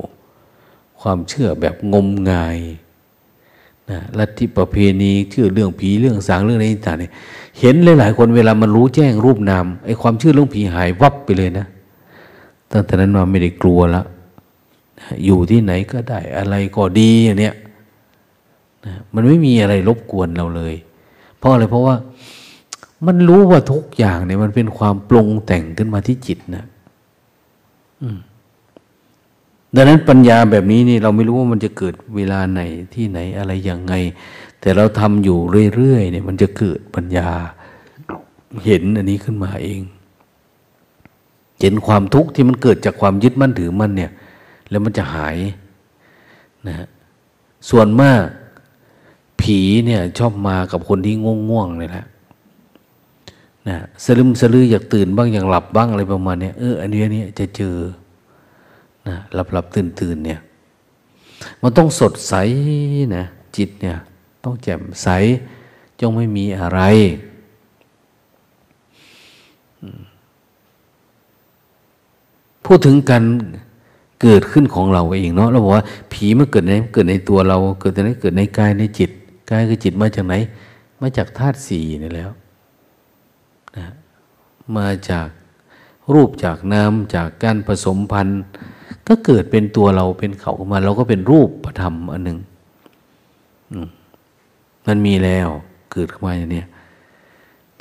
[1.01, 2.59] ความเชื่อแบบงมงาย
[3.91, 11.65] นะลัทธิประเพณีเชื่อเรื่องผีเรื่องสางเรื่องอะไรต่างๆเห็นหลาย ๆ คนเวลามันรู้แจ้งรูปนามไอ้ความเชื่อเรื่องผีหายวับไปเลยนะ
[12.71, 14.01] ตั้งแต่นั้นมาไม่ได้กลัวละ
[15.25, 17.55] อยู่ที่ไหนก็ได้อะไรก็ดีอย่างเนี้ย
[19.13, 20.75] มันไม่มีอะไรรบกวนเราเลย
[21.37, 21.95] เพราะอะไรเพราะว่า
[23.05, 26.65] มันรู้ว่าทุกอย่างเนี่ยมันเป็นความปรุงแต่งขึ้นมาที่จิตนะ
[29.75, 32.61] ดังนั้นปัญญาแบบนี้นี่เราไม่รู้ว่ามันจะเกิดเวลาไหน
[32.93, 33.93] ที่ไหนอะไรยังไง
[34.59, 35.37] แต่เราทำอยู่
[35.75, 37.29] เรื่อยๆเนี่ย มันจะเกิดปัญญา
[38.65, 39.81] เห็นอันนี้ขึ้นมาเอง
[41.61, 44.11] เห็นความทุกข์ที่มันเกิดจากความยึดมั่นถือมั่นเนี่ย
[44.69, 45.37] แล้วมันจะหาย
[46.67, 46.87] นะ
[47.69, 48.21] ส่วนมาก
[49.41, 52.05] ผีเนี่ยชอบมากับคนที่ง่วงง่วงเลยแหละ
[53.67, 57.75] นะสลึมสลืออยากตื่นบ้างอยากหลับบ้างอะไรประมาณนี้เอออันนี้นี้จะเจอ
[59.07, 60.39] นะหลับหลับตื่นตื่นเนี่ย
[61.61, 62.33] มันต้องสดใส
[63.15, 63.25] นะ
[63.57, 63.97] จิตเนี่ย
[64.43, 65.07] ต้องแจ่มใส
[65.99, 66.81] จงไม่มีอะไร
[72.65, 73.23] พูดถึงการ
[74.21, 79.09] เกิดขึ้นของเราเองเนาะเราบอกว่าผีมันเกิดในเกิดในตัวเรา เกิดในเกิดในกายในจิต
[79.49, 80.35] กายกับจิตมาจากไหน
[81.01, 82.29] มาจากธาตุสี่นี่แล้ว
[83.77, 83.85] นะ
[84.77, 85.27] มาจาก
[86.13, 88.41] รูปจากนามจากการผสมพันธุ์
[89.07, 92.37] ก็เกิดเป็นตัวเราเป็นเขาขึ้นมา เราก็เป็นรูปประธรรมอันหนึ่ง
[94.85, 95.47] มันมีแล้ว
[95.91, 96.63] เกิดขึ้นมาอย่างนี้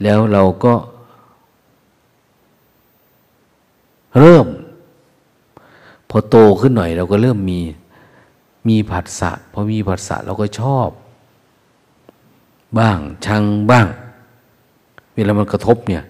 [0.02, 0.74] แล้วเราก็
[4.18, 4.46] เริ่ม
[6.16, 7.60] อโตขึ้นหน่อยเราก็เริ่มมี
[8.68, 10.88] มีผัสสะพอมีผัสสะเราก็ชอบ
[12.78, 13.86] บ้างชังบ้าง
[15.14, 16.04] เวลามันกระทบเนี่ย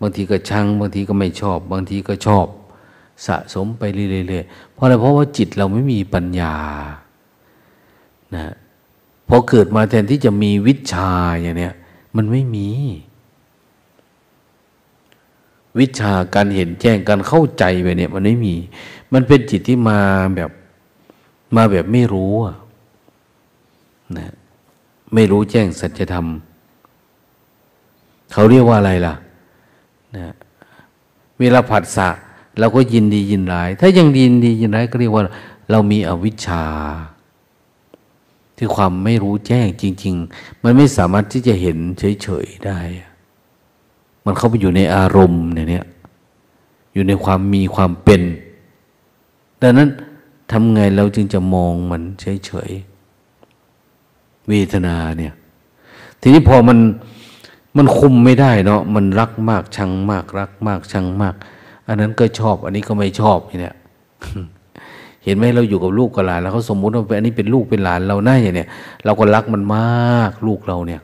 [0.00, 2.46] บางทีก็ชัง บางทีก็ไม่ชอบ บางทีก็ชอบ
[3.26, 6.54] สะสมไปเรื่อยๆเพราะอะไรเพราะว่าจิตเราไม่มีปัญญา
[8.34, 8.54] นะ
[9.28, 11.74] พอเกิดมาแทนที่จะมีวิชาอย่างเนี้ย
[12.16, 12.68] มันไม่มี
[15.78, 18.54] วิชาการเห็นแจ้งการเข้าใจไปเนี่ย มันไม่มี
[19.12, 20.00] มันเป็นจิตที่มา
[20.36, 20.50] แบบ
[21.56, 22.34] มาแบบไม่รู้
[24.18, 24.32] นะ
[25.14, 26.26] ไม่รู้แจ้งสัจธรรม
[28.32, 29.14] เขาเรียกว่าอะไรล่ะ
[30.16, 30.34] นะ
[31.40, 32.08] เวลาผัสสะ
[32.58, 35.24] เราก็ยินดียินร้าย ถ้ายังยินดียินร้ายก็เรียกว่า
[35.70, 36.64] เรามีอวิชชา
[38.56, 42.80] ที่ความไม่รู้แจ้งจริง ๆ มันไม่สามารถที่จะเห็นเฉยๆได้
[44.28, 45.86] มันเข้าไปอยู่ในอารมณ์เนี่ย
[46.94, 48.22] อยู่ในความมีความเป็น
[49.62, 49.88] ดังนั้น
[50.50, 55.34] ทำไงเราจึงจะมองมันเฉยๆเวทนาเนี่ย
[56.20, 56.78] ทีนี้พอมัน
[57.76, 61.34] มันคุมไม่ได้เนาะมันรักมากชังมาก รักมากชังมาก
[61.88, 63.76] อันนั้นก็ชอบ อันนี้ก็ไม่ชอบเนี่ย
[65.24, 68.68] เห็นไหมเราอยู่กับลูกกับหลานแล้วเขาสมมุติว่าอันนี้เป็นลูกเป็นหลานเราหน้าอย่างเนี้ย
[69.04, 71.00] เราก็รักมันมากลูกเราเนี่ย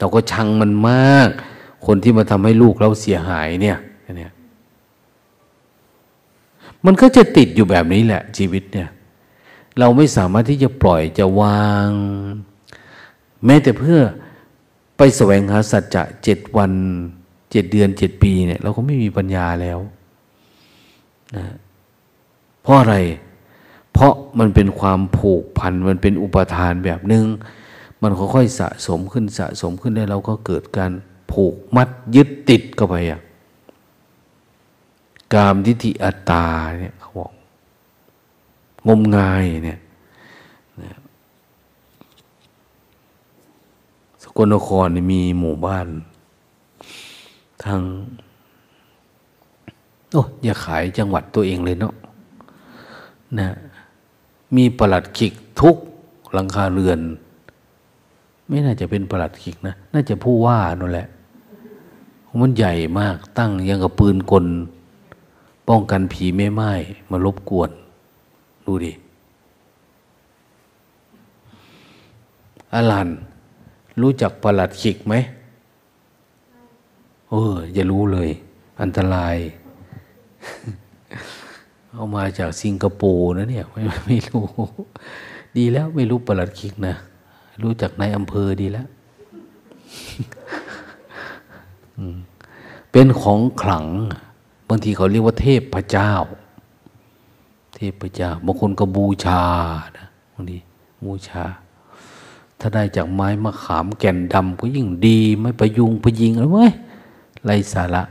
[0.00, 1.28] เราก็ชังมันมาก
[1.86, 3.78] คนที่มาทำให้ลูกเราเสียหายเนี่ย
[4.16, 4.32] เนี่ย
[6.86, 8.88] มันก็จะติดอยู่แบบนี้แหละ ชีวิตเนี่ย
[9.78, 11.90] เราไม่สามารถที่จะปล่อยจะวาง
[13.44, 14.00] แม้แต่เพื่อ
[14.96, 16.72] ไปแสวงหาสัจจะเจ็ดวัน
[17.50, 19.78] เจ็ดเดือนเจ็ดปีเนี่ย เราก็ไม่มีปัญญาแล้ว
[21.36, 21.44] นะ
[22.62, 22.96] เพราะอะไร
[23.92, 27.24] เพราะมันเป็นความผูกพัน มันเป็นอุปทานแบบหนึง่ง
[28.02, 30.92] มันค่อยๆสะสมขึ้นสะสมขึ้นแล้เราก็เกิดการ
[31.32, 33.20] ผูกมัดยึดติดเข้าไปอะ
[35.34, 36.46] กามทิฏฐิอัตตา
[36.80, 37.32] เนี่ยเขาบอก
[38.88, 39.80] งมงายเนี่ย
[44.22, 45.88] สกลนครมีหมู่บ้าน
[47.64, 47.80] ทาง
[50.12, 51.94] โอ้อย่าขายจังหวัดตัวเองเลยเนาะ
[53.38, 53.48] นะ
[54.56, 55.76] มีประหลัดขิกทุก
[56.32, 57.00] หลังคาเรือน
[58.50, 61.08] ไม่น่าจะเป็นประหลัดขิกนะ น่าจะผู้ว่านั่นแหละ
[62.40, 64.46] มันใหญ่มากตั้งยังกับปืนกล
[65.68, 66.72] ป้องกันผีไม่ไหม้
[67.10, 67.70] มารบกวน
[68.66, 68.92] ดูดิ
[72.72, 73.08] อลัน
[74.00, 75.14] รู้จักประหลัดขิกไหม
[77.30, 78.30] เอออย่ารู้เลย
[78.80, 79.36] อันตราย
[81.92, 84.44] เอามาจากสิงคโปร์นะเนี่ย ไม่ไม่รู้
[85.56, 86.94] ดีแล้วไม่รู้ประหลัดขิกนะ
[87.64, 88.88] รู้จักในอำเภอดีแล้ว
[92.92, 93.86] เป็นของขลัง
[94.68, 96.12] บางทีเขาเรียกว่าเทพพระเจ้า
[97.74, 99.42] เทพพระเจ้าบางคนก็บูชา
[99.98, 100.58] นะบางที
[101.04, 101.42] บูชา
[102.60, 106.60] ถ้าได้จากไม้มะขามแก่นดำก็ยิ่งดีไม่ประยุงประยิงอะไรไหม
[107.44, 108.02] ไรสาระ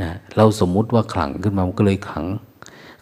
[0.00, 2.24] นะเราสมมุติว่าขลังขึ้นมามันก็เลยขัง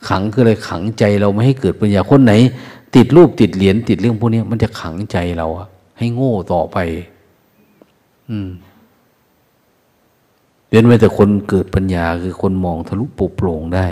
[0.08, 2.32] ขังคือเลยขังใจเราไม่ให้เกิดปัญญาคนไหน
[2.94, 6.78] ติดรูปติดเหรียญติดเรื่องพวกนี้มันจะขังใจเราอะให้โง่ต่อไป
[8.30, 8.48] อืม
[10.68, 13.86] เป็นไว้แต่คนเกิดปัญญาคือคนมองทะลุปุโปร่งได้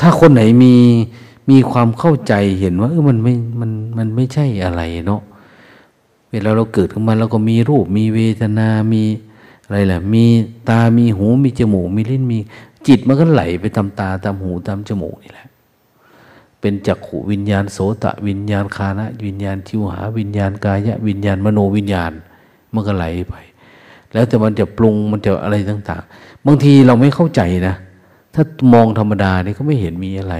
[0.00, 0.74] ถ้าคนไหนมี
[1.50, 5.22] มีความเข้าใจเห็นว่าเออมันไม่มันมันไม่ใช่อะไรเนาะ
[6.30, 9.02] เวลาเราเกิดขึ้นมาเราก็มีรูป มีเวทนา มี
[9.64, 10.24] อะไรแหละมี
[10.68, 12.38] ตา มีหู มีจมูก มีลิ้น มี
[12.86, 15.48] จิตมันก็ไหลไปตามตาตามหูตามจมูกนี่แหละ
[16.62, 22.12] เป็นจักขูวิญญาณโสตะวิญญาณคานะวิญญาณทิวหาวิญญาณกายะวิญญาณมโนวิญญาณ
[22.74, 23.34] มันก็ไหลไป
[24.12, 27.74] แล้วแต่มันจะปรุงมันจะอะไรต่าง ๆ บางทีเราไม่เข้าใจนะ
[28.34, 28.42] ถ้า
[28.72, 30.36] มองธรรมดาเนี่ยก็ไม่เห็นมีอะไร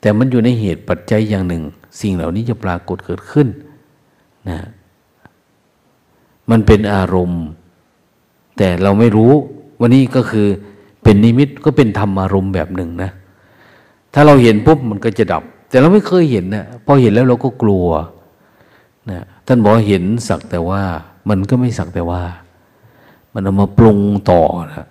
[0.00, 1.62] แต่มันอยู่ในเหตุปัจจัยอย่างหนึ่ง
[2.00, 3.48] สิ่งเหล่านี้จะปรากฏเกิดขึ้น
[4.48, 4.58] นะ
[6.50, 7.44] มันเป็นอารมณ์
[8.56, 9.32] แต่เราไม่รู้
[9.80, 10.46] วันนี้ก็คือ
[11.02, 13.10] เป็นนิมิตก็เป็นธรรมอารมณ์แบบหนึ่งนะ
[14.18, 17.86] ถ้าเราเห็นปุ๊บมันก็จะดับ แต่เราไม่เคยเห็นนะพอเห็นแล้วเราก็กลัว
[19.10, 20.82] นะท่านบอกเห็นสักแต่ว่า
[21.28, 22.22] มันก็ไม่สักแต่ว่า
[23.32, 23.98] มันเอามาปรุง
[24.30, 24.40] ต่อ
[24.74, 24.86] นะ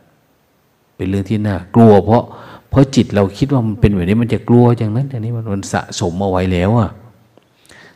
[0.96, 2.24] เป็นเรื่องที่น่ากลัว เพราะ
[2.70, 6.90] เพราะจิตเราคิดว่ามันเป็นแบบนี้มันจะกลัวอย่างนั้นอย่างนี้มันมันสะสมเอาไว้แล้วอะ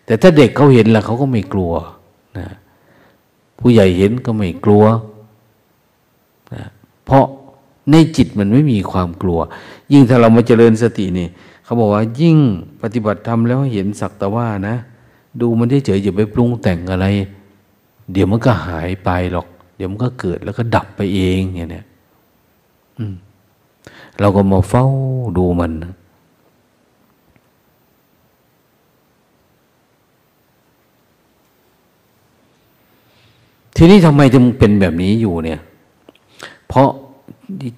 [0.05, 1.73] แต่ถ้าเด็กเขาเห็นแล้วเขาก็ไม่กลัว
[2.37, 2.47] นะ
[3.59, 4.83] ผู้ใหญ่เห็นก็ไม่กลัว
[6.53, 6.63] นะ
[7.05, 7.25] เพราะ
[7.91, 9.39] ในจิตมันไม่มีความกลัว
[9.91, 11.27] ยิ่งถ้าเรามาเจริญสตินี่
[11.63, 12.37] เขาบอกว่ายิ่ง
[12.81, 14.75] ปฏิบัติธรรมแล้วเห็นสักแต่ว่านะ
[15.41, 17.07] ดูมันเฉยๆอย่าไปปรุงแต่งอะไร
[18.11, 21.83] เดี๋ยวมันก็หายไปหรอก เดี๋ยวมันก็เกิดแล้วก็ดับไปเองอย่างนี้
[24.19, 24.85] เราก็มาเฝ้า
[25.37, 25.71] ดูมัน
[33.75, 35.59] ททีนี้ทำไมจึงเป็นแบบนี้อยู่เนี่ย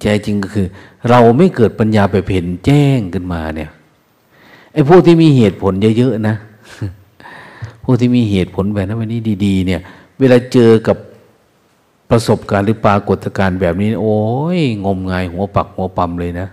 [0.02, 0.68] ใจจริงก็คือ
[1.10, 3.70] เราไม่เกิดปัญญาไปเห็นแจ้งขึ้นมาเนี่ย
[4.74, 6.36] ไอ้พวกที่มีเหตุผลเยอะๆนะ
[7.84, 9.82] พวกที่มีเหตุผลแบบนั้นวันนี้ดี ๆ เนี่ย
[10.20, 10.98] เวลาเจอกับ
[12.10, 14.20] ประสบการณ์หรือปรากฏการณ์แบบนี้ โอ้
[14.58, 16.48] ยงมงายหัวปักหัวปั๊มเลยนะ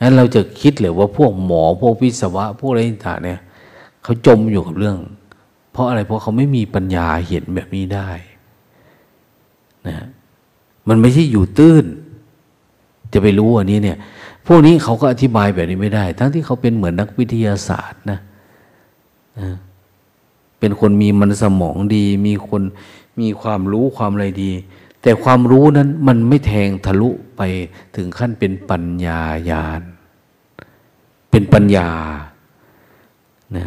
[0.00, 3.40] นั้นเราจะคิดเลยว่าพวกหมอพวกวิศวะ พวกอะไรต่างเนี่ย
[4.02, 4.96] เขาจมอยู่กับเรื่อง
[5.72, 8.10] เพราะอะไรเพราะเขาไม่มีปัญญาเห็นแบบนี้ได้
[9.86, 10.06] นะ
[10.88, 11.84] มันไม่ใช่อยู่ตื้น
[13.12, 13.98] จะไปรู้อันนี้เนี่ย
[14.46, 18.18] พวกนี้เขาก็อธิบายแบบนี้ไม่ได้ ทั้งที่เขาเป็นเหมือนนักวิทยาศาสตร์นะ
[20.58, 22.62] เป็นคนมีมันสมองดี มีคน
[23.20, 24.52] มีความรู้ความอะไรดี
[25.02, 27.42] แต่ความรู้นั้นมันไม่แทงทะลุไป
[27.96, 29.20] ถึงขั้นเป็นปัญญา
[29.50, 29.82] ญาณ
[31.30, 31.90] เป็นปัญญา
[33.56, 33.66] นะ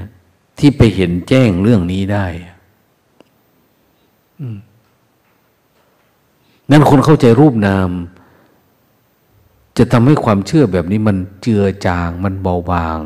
[0.59, 2.25] ที่ไปเห็นแจ้งเรื่องนี้ได้
[6.71, 7.89] นั่นคนเข้าใจรูปนาม
[9.77, 12.99] จะทำให้ความเชื่อแบบนี้มันเจือจางมันเบาบาง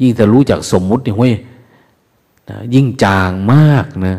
[0.00, 1.34] ยิ่งแต่รู้จักสมมุตินี่เว้ย
[2.74, 4.18] ยิ่งจางมากนะ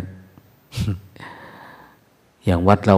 [2.46, 2.98] อย่างวัดเรา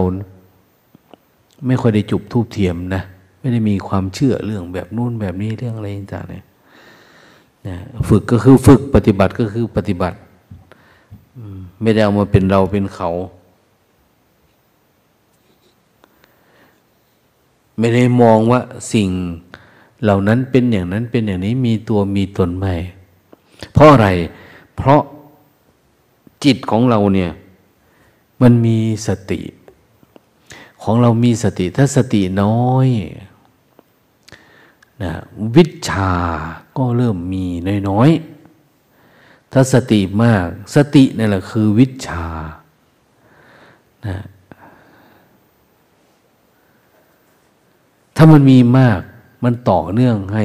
[1.66, 3.02] ไม่ค่อยได้จุบทูบเทียมนะ
[3.40, 6.44] ไม่ได้มีความเชื่อเรื่องแบบนู่นแบบนี้เรื่องอะไรต่างๆเนี่ย
[7.66, 7.76] นะ
[8.08, 10.16] ฝึกก็คือฝึกปฏิบัติก็คือปฏิบัติ
[11.82, 13.10] ไม่ได้เอามาเป็นเราเป็นเขา
[17.78, 18.60] ไม่ได้มองว่า
[18.92, 19.08] สิ่ง
[20.02, 22.74] เหล่านั้นเป็นอย่างนั้นเป็นอย่างนี้มีตัวมีตนไม่
[23.72, 24.08] เพราะอะไร
[24.76, 25.02] เพราะ
[26.44, 27.30] จิตของเราเนี่ย
[28.42, 29.40] มันมีสติ
[30.82, 32.88] ของเรามีสติ ถ้าสติน้อย
[35.02, 35.12] นะ
[35.56, 36.12] วิชา
[36.76, 37.44] ก็เริ่มมี
[37.88, 42.24] น้อยๆถ้าสติมาก สตินั่นแหละคือวิชา
[44.06, 44.16] นะ
[48.16, 49.00] ถ้ามันมีมาก
[49.44, 50.44] มันต่อเนื่องให้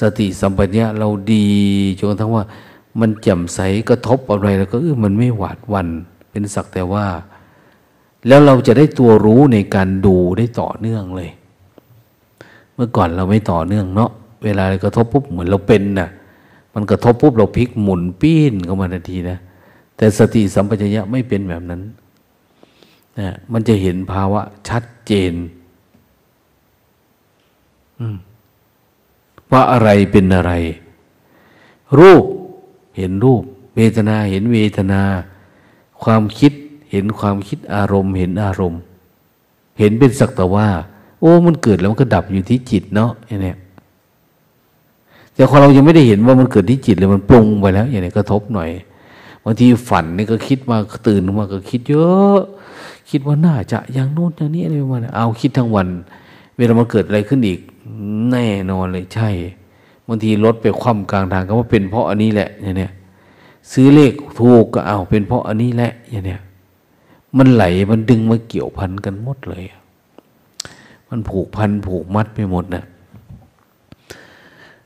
[0.00, 1.48] สติสัมปชัญญะเราดี
[1.98, 2.44] จนทั้งว่า
[3.00, 5.88] มันแจ่มใสกระทบอะไรแล้วก็เออมันไม่หวาดวัน
[6.30, 7.06] เป็นสักแต่ว่า
[8.28, 11.30] แล้วเราจะได้ตัวรู้ในการดูได้ต่อเนื่องเลย
[12.74, 14.10] เมื่อก่อนเราไม่ต่อเนื่องเนาะ
[14.44, 16.08] เวลากระทบปุ๊บเหมือนเราเป็นนะ่ะ
[16.74, 19.38] มันกระทบปุ๊บเราพลิกหมุนปี้นเข้ามาทันทีนะ
[19.96, 21.80] แต่สติสัมปชัญญะไม่เป็นแบบนั้น
[23.18, 25.32] นะมันจะเห็นภาวะชัดเจน
[29.52, 30.52] ว่าอะไรเป็นอะไร
[31.98, 32.24] รูป
[32.96, 33.42] เห็นรูป
[33.76, 35.02] เวทนาเห็นเวทนา
[36.02, 36.52] ความคิด
[36.90, 38.80] เห็นความคิดอารมณ์ เห็นอารมณ์
[39.78, 40.68] เห็นเป็นสักแต่ว่า
[41.20, 43.54] โอ้มันเกิดแล้วมันก็ดับอยู่ที่จิตเนาะอย่างนี้
[45.34, 48.70] แต่พอเรายังไม่ได้เห็นว่ามันเกิดที่จิตเลยมันปรุงไปแล้ว อย่างนี้กระทบหน่อย
[49.44, 50.76] บางทีฝันนี่ก็คิดมา
[51.06, 52.40] ตื่นมาก็คิดเยอะ
[53.10, 55.88] คิดว่าน่าจะอย่างโน้นอย่างนี้อะไรประมาณเอาคิดทั้งวัน
[56.56, 57.60] เวลามันเกิดอะไรขึ้นอีก
[58.30, 59.30] แน่นอนเลยใช่
[60.06, 62.88] บางทีรถไปคว่ำกลางทางก็ว่าเป็นเพราะอันนี้แหละอย่างนี้
[63.72, 66.40] ซื้อเลขถูกก็เอาเป็นเพราะอันนี้แหละอย่างเนี้ย
[67.38, 69.64] มันไหลมันดึงมาเกี่ยวพันกันหมดเลย
[71.08, 72.84] มันผูกพันผูกมัดไปหมดนะ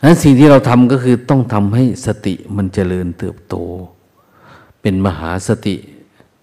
[0.02, 3.54] นั้นสิ่งที่เราทำก็คือต้องทำให้สติมันเจริญเติบโต
[4.80, 5.76] เป็นมหาสติ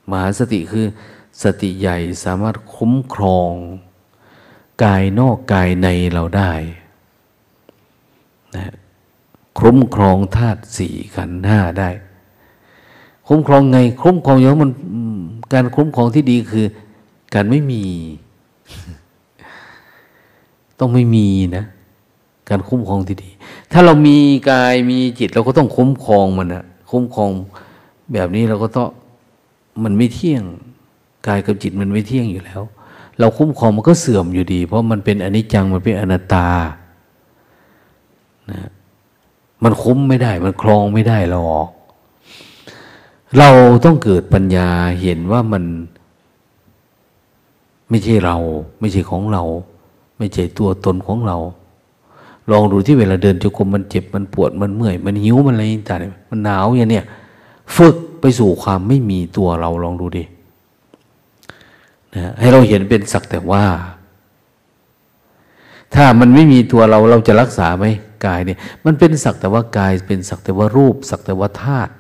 [0.10, 0.86] มหาสติคือ
[1.44, 3.52] สติใหญ่สามารถคุ้มครอง
[4.84, 6.52] กายนอกกายในเราได้
[8.56, 8.74] นะ
[9.60, 11.90] คุ้มครองธาตุสี่ขันห้าได้
[13.28, 14.72] คุ้มครองไง คุ้มครองอย่างมัน
[15.54, 16.66] การคุ้มครองที่ดีคือ
[17.34, 17.84] การไม่มี
[20.80, 21.66] ต้องไม่มีนะ
[22.50, 23.30] การคุ้มครองที่ดี
[23.72, 24.18] ถ้าเรามี
[24.52, 27.30] กายมีจิต เราก็ต้องคุ้มครองมันนะคุ้มครอง
[28.14, 28.88] แบบนี้เราก็ต้อง
[29.84, 30.44] มันไม่เที่ยง
[31.28, 32.62] กายกับจิตมันไม่เที่ยงอยู่แล้ว
[33.20, 36.48] เราคุ้มครองมันก็เสื่อมอยู่ดี เพราะมันเป็นอนิจจังมันเป็นอนัตตา
[38.52, 38.70] นะ
[39.64, 41.68] มันคุ้มไม่ได้ มันครองไม่ได้หรอก
[43.38, 43.50] เรา
[43.86, 44.70] ต้องเกิดปัญญา
[45.02, 45.64] เห็นว่ามัน
[47.90, 48.38] ไม่ใช่เรา
[48.80, 49.44] ไม่ใช่ของเรา
[50.18, 51.38] ไม่ใช่ตัวตนของเรา
[52.52, 57.06] ลองดูที่เวลาเดินจงกรมมันเจ็บมันปวดมันเมื่อย มันหิวมันอะไรต่างๆมันหนาวอย่างเนี้ย
[57.76, 60.24] ฝึกไปสู่ความไม่มีตัวเราลองดูดิ
[62.16, 63.66] นะให้เราเห็นเป็นสักแต่ว่า
[65.96, 67.86] ถ้ามันไม่มีตัวเราเราจะรักษาไหม
[68.26, 71.92] กายเนี่ยมันเป็นสักแต่ว่ากาย เป็นสักแต่ว่ารูป สักแต่ว่าธาตุ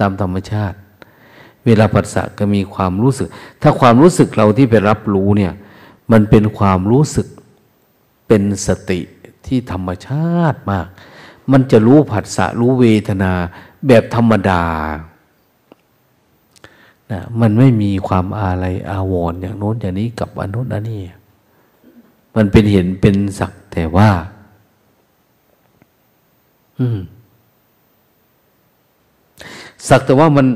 [0.00, 0.76] ตามธรรมชาติ
[1.66, 3.28] เวลาปัสสะก็มีความรู้สึก
[3.62, 5.52] ถ้าความรู้สึกเราที่ไปรับรู้เนี่ย
[6.12, 7.26] มันเป็นความรู้สึก
[8.28, 9.00] เป็นสติ
[9.46, 10.86] ที่ธรรมชาติมาก
[11.52, 13.32] มันจะรู้ผัสสะรู้เวทนา
[13.86, 14.62] แบบธรรมดา
[17.12, 21.00] นะมันไม่มีความอาลัยอาวรณ์อย่างโน้นอย่างนี้กับอันโน้นอันนี้
[22.34, 24.08] มันเป็นเห็นเป็นสักแต่ว่า
[26.78, 26.98] อืม
[29.88, 30.46] สักแต่ว่ามัน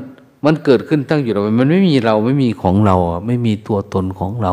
[0.44, 2.96] มันเกิดขึ้นตั้งอยู่เรามันไม่มีเราไม่มีของเรา
[3.26, 4.52] ไม่มีตัวตนของเรา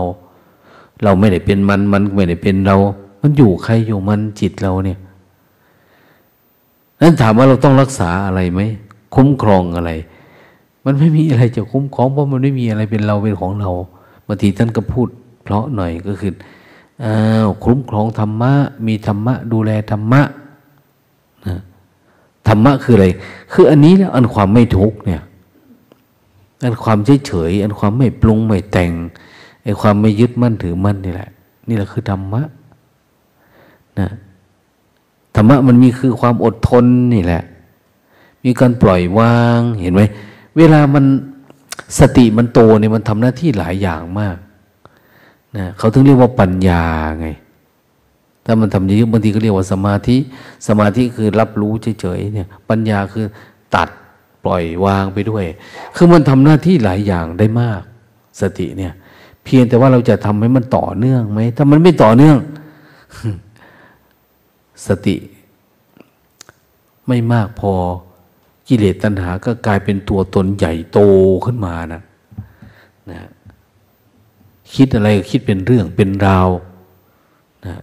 [1.04, 2.76] เราไม่ได้เป็นมันมันไม่ได้เป็นเรา
[3.22, 5.00] มันอยู่ใครอยู่มันจิตเราเนี่ย
[7.02, 8.62] นั้นถามว่าเราต้องรักษาอะไรไหม
[9.16, 9.92] คุ้มครองอะไร
[10.86, 13.72] มันไม่มีอะไรจะคุ้มครองเพราะมันไม่มีอะไรเป็นเราเป็นของเรา
[14.28, 15.08] บางทีท่านก็พูด
[15.44, 16.32] เพราะหน่อยก็คือ
[17.04, 17.16] อ้า
[17.46, 18.54] วคุ้มครองธรรมะ
[18.88, 20.22] มีธรรมะ ดูแลธรรมะ
[21.48, 21.56] นะ
[22.48, 23.08] ธรรมะคืออะไร
[23.52, 25.22] คืออันนี้แล้วอันความไม่ทุกเนี่ย
[26.64, 28.92] อันความเฉยเฉยอันความไม่ปรุงไม่แต่ง
[29.64, 31.30] ไอ้ความไม่ยึดมั่นถือมั่นนี่แหละ
[31.68, 32.42] นี่แหละคือธรรมะ
[34.00, 34.10] นะ
[35.36, 37.44] ธรรมะมันมีคือความอดทนนี่แหละ
[38.44, 40.02] มีการปล่อยวางเห็นไหม
[40.58, 41.06] เวลามัน
[42.00, 44.38] สติมันโตเนี่ยมันทำหน้าที่หลายอย่างมาก
[45.58, 46.84] นะเขาถึงเรียกว่าปัญญา
[47.20, 47.28] ไง
[48.46, 50.18] ถ้ามันทำเยอะบางทีก็เรียกว่าสมาธิ
[50.68, 53.26] สมาธิคือรับรู้เฉยๆเนี่ย ปัญญาคือ
[53.76, 53.90] ตัด
[54.44, 55.46] ปล่อยวางไปด้วย
[55.96, 57.82] คือมันทำหน้าที่หลายอย่างได้มาก
[58.42, 58.94] สติเนี่ย
[59.44, 62.38] เพียงแต่ว่าเราจะทำให้มันต่อเนื่องไหม ถ้ามันไม่ต่อเนื่อง
[64.88, 65.16] สติ
[67.08, 67.74] ไม่มากพอ
[68.68, 71.00] กิเลสตัณหาก็กลายเป็นตัวตนใหญ่โต
[71.46, 72.02] ขึ้นมานะ
[73.12, 73.22] นะ
[74.76, 76.50] คิดอะไรคิดเป็นเรื่องเป็นราว
[77.66, 77.76] นะ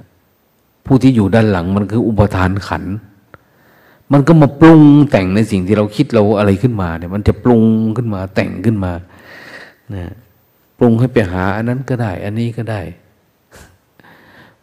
[0.87, 2.85] ผู้ที่อยู่ด้านหลังมันคืออุปทานขัน
[4.13, 7.65] มันก็มาปรุงแต่งในสิ่งที่เราคิดเราอะไรขึ้นมาเนี่ย มันจะปรุง
[7.97, 8.93] ขึ้นมาแต่งขึ้นมา
[9.95, 10.13] นะ
[10.79, 12.81] ปรุงให้ไปหา อันนั้นก็ได้ อันนี้ก็ได้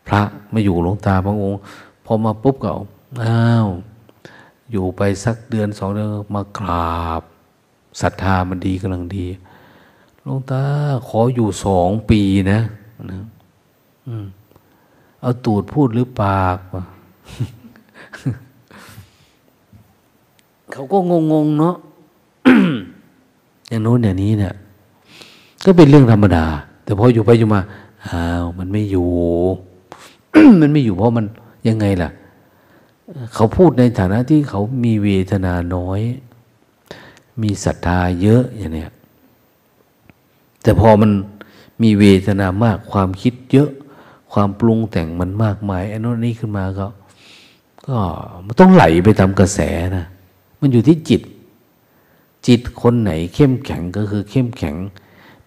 [0.08, 0.22] พระ
[0.54, 1.60] มาอยู่หลวงตาพระองค์
[2.06, 2.72] พอมาปุ๊บก็
[3.24, 3.68] อ้าว
[4.72, 7.24] อยู่ไปสักเดือนสองเดือนมากราบ
[8.02, 9.26] ศรัทธามันดีกำลังดี
[10.22, 10.64] หลวงตา
[11.08, 12.60] ขออยู่สองปีนะ
[13.12, 13.20] นะ
[15.22, 16.84] เอาตูดพูดหรือปากวะ
[20.72, 20.98] เขาก็
[21.32, 21.76] งงๆเนาะ
[23.70, 24.54] อย่างโน้นอย่างนี้เนี่ย
[25.66, 26.46] ก็เป็นเรื่องธรรมดา
[26.84, 27.62] แต่พออยู่ไปอยู่มา
[28.08, 29.10] อ้าวมันไม่อยู่
[30.62, 31.26] มันไม่อยู่เพราะมัน
[31.68, 32.10] ยังไงล่ะ
[33.34, 36.02] เขาพูดในฐานะที่เขามีเวทนาน้อย
[37.42, 38.92] มีศรัทธาเยอะอย่างเนี้ย
[40.62, 41.12] แต่พอมัน
[41.84, 43.70] มีเวทนามากความคิดเยอะ
[44.34, 46.88] ความปรุงแต่งมันมากมายไอ้นนี้ขึ้นมาก็
[47.88, 47.98] ก็
[48.46, 49.60] มันต้องไหลไปตามกระแส
[49.98, 50.06] นะ
[50.60, 51.22] มันอยู่ที่จิต
[52.48, 54.76] จิตคนไหนเข้มแข็งก็คือเข้มแข็ง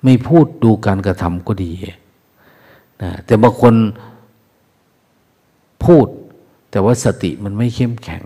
[0.02, 1.72] ไม่พูดดูการกระทำก็ดี
[3.02, 3.74] นะแต่บางคน
[5.84, 6.06] พูด
[6.72, 8.24] แต่ว่าสติมันไม่เข้มแข็ง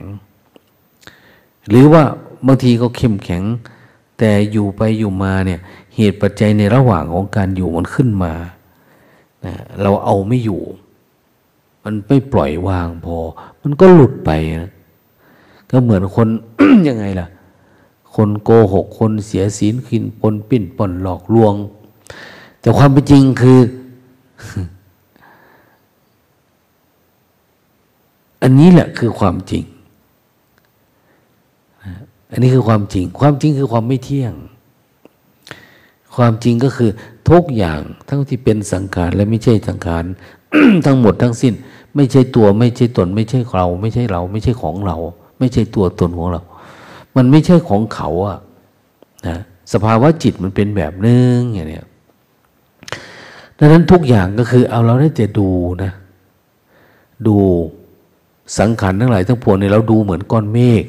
[1.69, 2.03] หรือว่า
[2.47, 3.43] บางทีก็เข้มแข็ง
[4.19, 5.61] แต่อยู่ไปอยู่มาเนี่ย
[5.97, 8.33] เหตุปัจจัยในระหว่างของการอยู่มันขึ้นมา
[9.45, 10.63] นะเราเอาไม่อยู่
[11.85, 13.17] มันไม่ปล่อยวางพอ
[13.63, 14.31] มันก็หลุดไป
[14.63, 14.71] นะ
[15.71, 16.29] ก็เหมือนคน
[16.89, 17.27] ยังไงล่ะ
[18.15, 21.55] คนโกหกคนเสียศีลขินปนปิ้นปนหลอกลวง
[22.61, 23.61] แต่ความเป็นจริงคือ
[28.47, 29.65] อันนี้แหละคือความจริง
[32.31, 34.35] อันนี้คือความจริง ความจริงคือความไม่เที่ยง
[36.17, 36.91] ความจริงก็คือ
[37.31, 40.05] ทุกอย่างทั้งที่เป็นสังขารและไม่ใช่สังขาร
[40.87, 41.55] ทั้งหมดทั้งสิ้น
[41.97, 44.97] ไม่ใช่ตัวไม่ใช่ตน ไม่ใช่เรา ไม่ใช่เรา ไม่ใช่ของเรา
[45.39, 46.41] ไม่ใช่ตัวตนของเรา
[47.17, 48.39] มันไม่ใช่ของเขาอะ
[49.27, 49.37] นะ
[49.73, 51.87] สภาวะจิตมันเป็นแบบนึงอย่างเนี้ย
[53.59, 55.49] ดังนั้นทุกอย่างก็คือเอาเราได้แต่ดู
[55.83, 55.93] นะ
[57.27, 57.37] ดู
[58.59, 60.85] สังขารทั้งหลายทั้งปวงเนี่ยเราดูเหมือนก้อนเมฆ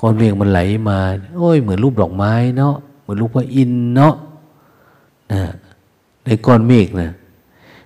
[0.00, 0.98] ก้อนเมฆมันไหลมา
[1.38, 4.14] โอ้ยเหมือนรูปดอกไม้เนาะเหมือนรูปพระอินเนาะ
[5.32, 5.42] นะ
[6.24, 7.10] ในก้อนเมฆนะ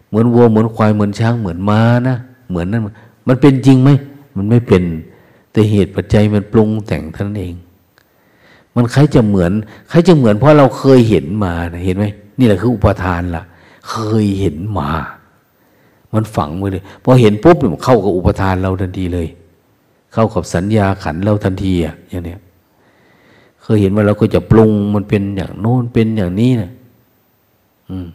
[0.09, 2.16] เหมือนวัวเหมือนควายเหมือนช้างเหมือนม้านะ
[2.49, 2.82] เหมือนนั่น
[3.28, 3.91] มันเป็นจริงไหม
[4.36, 4.82] มันไม่เป็น
[5.53, 7.55] แต่เหตุปัจจัยมันปรุงแต่งท่านเอง
[8.74, 9.53] มันใครจะเหมือน
[9.89, 12.05] ใครจะเหมือนเพราะเราเคยเห็นมานะเห็นไหม
[12.39, 13.45] นี่แหละคืออุปทานละ่ะ
[13.91, 14.91] เคยเห็นมา
[16.14, 19.28] มันฝังไว้เลยพอเห็นปุ๊บมันเข้ากับอุปทานเราทันทีเลย
[20.12, 22.40] เข้ากับสัญญาขันเราทันทีอะอย่างเนี้ย
[23.62, 26.70] เคยเห็นว่าเราก็จะปรุงมันเป็นอย่างโน้นเป็นอย่างนี้นะ
[27.90, 28.09] อืม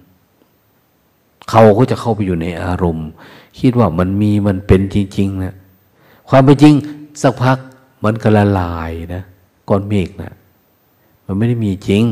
[1.49, 3.07] เขาก็จะเข้าไปอยู่ในอารมณ์
[3.59, 5.53] คิดว่ามันมีมันเป็นจริง ๆ นะ
[6.29, 6.73] ความเป็นจริง
[7.21, 7.57] สักพัก
[8.03, 9.23] มันก็ละลายนะ
[9.69, 10.31] ก้อนเมฆนะ
[11.25, 12.03] มันไม่ได้มีจริง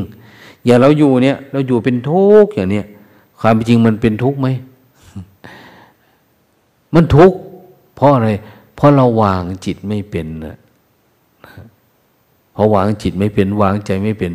[0.64, 2.86] อย่างเราอยู่เนี่ย เราอยู่เป็นทุกข์อย่างเนี้ย
[3.40, 4.48] ความเป็นจริงมันเป็นทุกข์ไหม
[6.94, 7.38] มันทุกข์
[7.96, 8.28] เพราะอะไร
[8.76, 10.56] เพราะเราวางจิตไม่เป็นนะ
[12.54, 14.32] พอวางจิตไม่เป็นวางใจไม่เป็น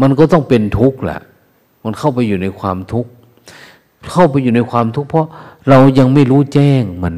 [0.00, 1.20] มันก็ต้องเป็นทุกข์แหละ
[1.84, 3.10] มันเข้าไปอยู่ในความทุกข์
[4.12, 5.26] เข้าไปอยู่ในความทุกข์เพราะ
[5.68, 7.14] เรายังไม่รู้แจ้งมัน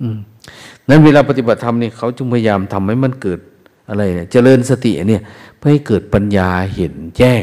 [0.00, 0.18] อืม
[0.88, 3.40] นั้นเวลาปฏิบัติธรรมนี่เขาจึงพยายามทำให้มันเกิด
[3.88, 5.22] อะไรเนี่ยเจริญสติเนี่ย
[5.56, 7.42] เพื่อให้เกิดปัญญาเห็นแจ้ง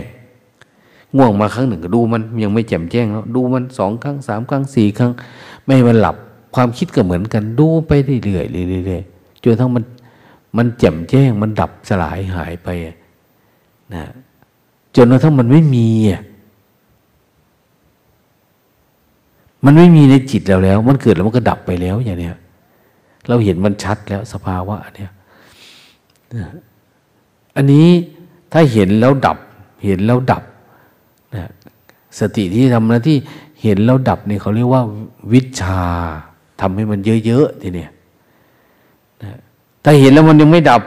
[1.16, 5.12] ง่วงมาครั้งหนึ่งก็ดูมันยังไม่แจ่มแจ้งแล้วดูมันสองครั้งสามครั้งสี่ครั้ง
[5.64, 6.16] ไม่ให้มันหลับ
[6.55, 9.84] ความคิดก็เหมือนกันดูไปเรื่อยๆเรื่อยๆจนทั้งมัน
[10.57, 12.68] มันแจ่มแจ้งมันดับสลายหายไป
[13.93, 14.03] นะ
[14.95, 15.88] จนกระทั่งมันไม่มี
[19.66, 22.36] มันไม่มีในจิตเราแล้ว มันเกิดแล้วมันก็ดับไปแล้วอย่างเนี้ย
[23.28, 25.12] เราเห็นมันชัดแล้วสภาวะเนี่ย
[27.55, 27.88] อันนี้
[28.51, 29.38] ถ้าเห็นแล้วดับ
[29.86, 30.43] เห็นแล้วดับ
[31.36, 31.49] นะ
[32.20, 33.18] สติที่ทำหน้าที่
[33.62, 34.84] เห็นแล้วดับเนี่ยเขาเรียกว่า
[35.34, 35.82] วิชา
[36.62, 37.91] ทำให้มันเยอะๆทีเนี้ย
[39.84, 40.82] ถ้าเห็นแล้วมันยังไม่ดับ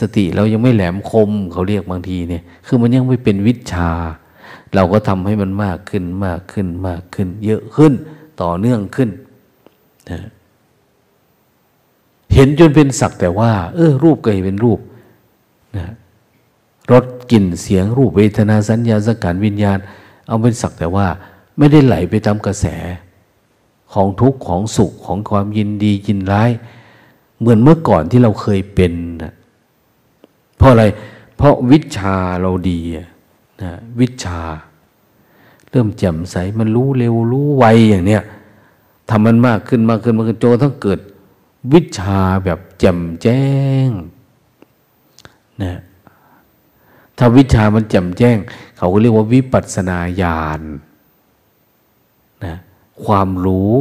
[0.00, 3.90] สติเรายังไม่แหลมคมเขาเรียกบางทีเนี่ย คือมันยังไม่เป็นวิชา
[4.74, 7.92] เราก็ทำให้มันมากขึ้นมากขึ้นมากขึ้น เยอะขึ้น
[8.42, 9.10] ต่อเนื่องขึ้น
[10.10, 10.18] นะ
[12.34, 14.80] เห็นจนเป็นสักแต่ว่า เออ รูปก็เห็นเป็นรูป
[15.76, 15.86] นะ
[16.92, 19.78] รสกลิ่นเสียงรูปเวทนาสัญญาสังขารวิญญาณ
[20.26, 21.06] เอาเป็นสักแต่ว่า
[21.58, 22.66] ไม่ได้ไหลไปตามกระแส
[23.92, 26.50] ของทุกข์ของสุขของความยินดียินร้าย
[27.38, 28.92] เหมือนเมื่อก่อนที่เราเคยเป็น
[29.22, 29.32] นะ
[30.56, 30.84] เพราะอะไร
[31.36, 32.80] เพราะวิชาเราดี
[33.62, 34.40] นะวิชา
[35.70, 38.22] เริ่มแจ่มใสมันรู้เร็วรู้ไวอย่างเนี้ย
[39.08, 41.00] ทำมันมากขึ้นมากขึ้นมากขึ้นโจทั้งเกิด
[41.72, 43.44] วิชาแบบแจ่มแจ้
[43.86, 43.88] ง
[45.62, 45.74] นะ
[47.18, 48.36] ถ้าวิชามันแจ่มแจ้ง
[48.76, 50.62] เขาก็เรียกว่าวิปัสนาญาณ
[52.44, 52.54] นะ
[53.04, 53.72] ความรู้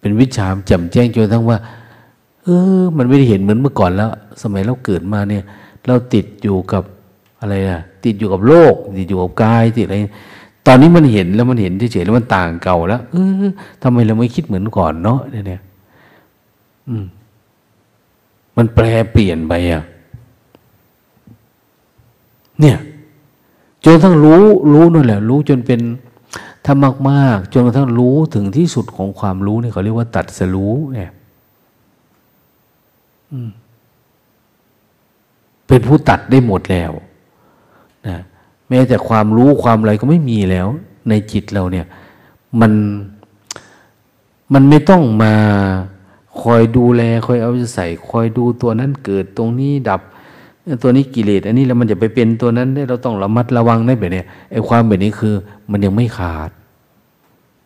[0.00, 1.58] เป็นวิชาแจ่มแจ้งจนทั้งว่า
[2.42, 2.48] เอ
[2.80, 4.10] อ มันไม่ได้เห็นเหมือนเมื่อก่อนแล้ว
[4.42, 5.44] สมัยเราเกิดมาเนี่ย
[5.86, 6.82] เราติดอยู่กับ
[7.40, 9.96] อะไรนะติดอยู่กับโลก ติดอยู่กับกายติดอะไร
[10.66, 13.50] ตอนนี้มันเห็นแล้วมันเห็นเฉยๆแล้วมันต่างเก่าแล้ว เออ
[13.82, 15.62] ทำไมเราไม่คิดเหมือนก่อนเนาะเนี่ย
[16.88, 17.04] อืม
[18.56, 19.82] มันแปลเปลี่ยนไปอะ
[22.60, 22.76] เนี่ย
[23.84, 24.42] จนทั้งรู้
[24.72, 25.80] รู้นั่นแหละ รู้จนเป็น
[26.68, 26.76] ถ้า
[27.10, 31.10] มากๆจนกระทั่งรู้ถึงที่สุดของความรู้นี่เขาเรียกว่าตัดสรู้เนี่ย
[35.66, 36.92] เป็นผู้ตัดได้หมดแล้ว
[38.06, 38.16] นะ
[38.68, 40.68] แม้แต่ความรู้ความอะไรก็ไม่มีแล้ว
[41.08, 41.86] ในจิตเราเนี่ย
[42.60, 42.72] มัน
[44.52, 45.34] มันไม่ต้องมา
[46.42, 50.00] คอยดูแล คอยเอาใจใส่ คอยดูตัวนั้นเกิดตรงนี้ดับ
[50.82, 55.34] ตัวนี้กิเลสอันนี้แล้วมันจะไปเป็นตัวนั้นได้เราต้องระมัดระวังได้แบบนี้ไอ้ความแบบนี้คือ
[55.70, 56.50] มันยังไม่ขาด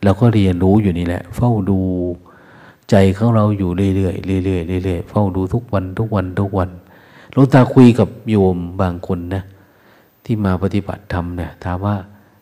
[0.05, 1.78] เราก็เรียนรู้อยู่นี่แหละ เฝ้าดู
[2.90, 6.70] ใจของเราอยู่เรื่อยๆเรื่อยๆเรื่อยๆเฝ้าดูทุกวันทุกวันทุกวัน
[7.32, 9.42] หลวงตาคุยกับโยมบางคนนะ
[10.24, 11.96] ที่มาปฏิบัติธรรมเนี่ยถามว่า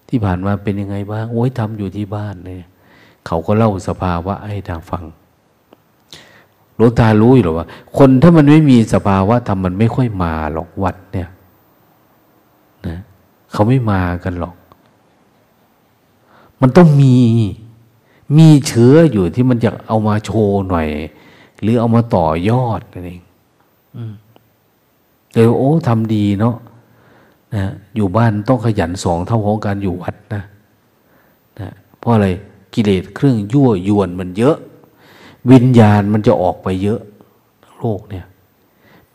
[0.09, 2.63] ที่ผ่านมาเป็นยังไงบ้างโอ้ยทำอยู่ที่บ้านเนี่ย
[3.27, 5.05] เขาก็เล่าสภาวะให้ทางฟัง
[6.79, 7.67] หลวงตารู้อยู่หรอว่า
[7.99, 11.29] คนถ้ามันไม่มีสภาวะธรรมมันไม่ค่อยมาหรอกวัดเนี่ย
[12.87, 12.99] นะ
[13.53, 14.55] เขาไม่มากันหรอก
[16.61, 17.17] มันต้องมี
[18.37, 20.89] มีเชื้ออยู่ที่มันจะเอามาโชว์หน่อย
[21.61, 23.21] หรือเอามาต่อยอดนั่นเอง
[25.33, 26.57] เลยโอ้ทำดีเนาะ
[27.55, 27.65] นะ
[27.97, 30.43] อยู่บ้านต้องขยันสองเท่าของการอยู่วัดนะ
[31.61, 31.69] นะ
[31.99, 32.29] เพราะอะไร
[32.75, 34.57] กิเลสเครื่องยั่วยวนมันเยอะ
[35.51, 37.01] วิญญาณมันจะออกไปเยอะ
[37.79, 38.27] โลกเนี่ย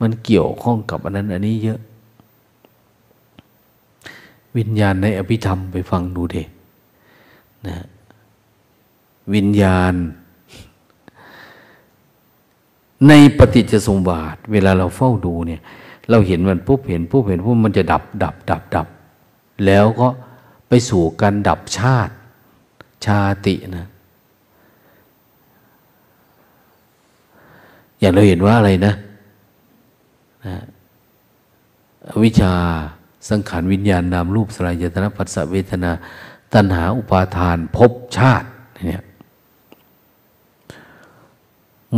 [0.02, 1.80] มันเกี่ยวข้องกับอันนั้น อันนี้เยอะ
[4.58, 6.38] วิญญาณในอภิธรรมไปฟังดูเด
[7.68, 7.78] นะ
[9.34, 9.94] วิญญาณ
[13.08, 15.62] ในปฏิจจสมบาท เวลาเราเฝ้าดูเนี่ย
[16.10, 18.88] เราเห็นมันปุ๊บเห็นปุ๊บเห็นปุ๊บมันจะดับ ดับ ดับ ดับ
[19.66, 20.08] แล้วก็
[20.68, 22.14] ไปสู่การดับชาติ
[23.06, 23.88] ชาตินะ
[28.04, 28.93] อย่างเราเห็นว่าอะไรนะ
[30.45, 30.56] นะ
[32.24, 32.54] วิชา
[33.30, 35.91] สังขารวิญญาณนามรูปสลายยตนะปัสสะเวทนา
[36.54, 38.47] ตัณหาอุปาทานภพชาติ
[38.88, 39.04] เนี่ย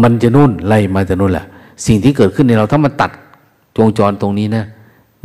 [0.01, 1.45] มันจะนุ่นไล่มาจะนุ่นแหละ
[1.85, 3.11] สิ่งที่เกิดขึ้นในเราถ้ามันตัด
[3.77, 4.65] จงจรตรงนี้นะ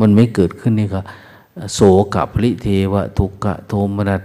[0.00, 1.00] มันไม่เกิดขึ้นนี่ก็
[1.74, 1.80] โส
[2.14, 4.22] กะปริเทวะทุกกะโทมนัส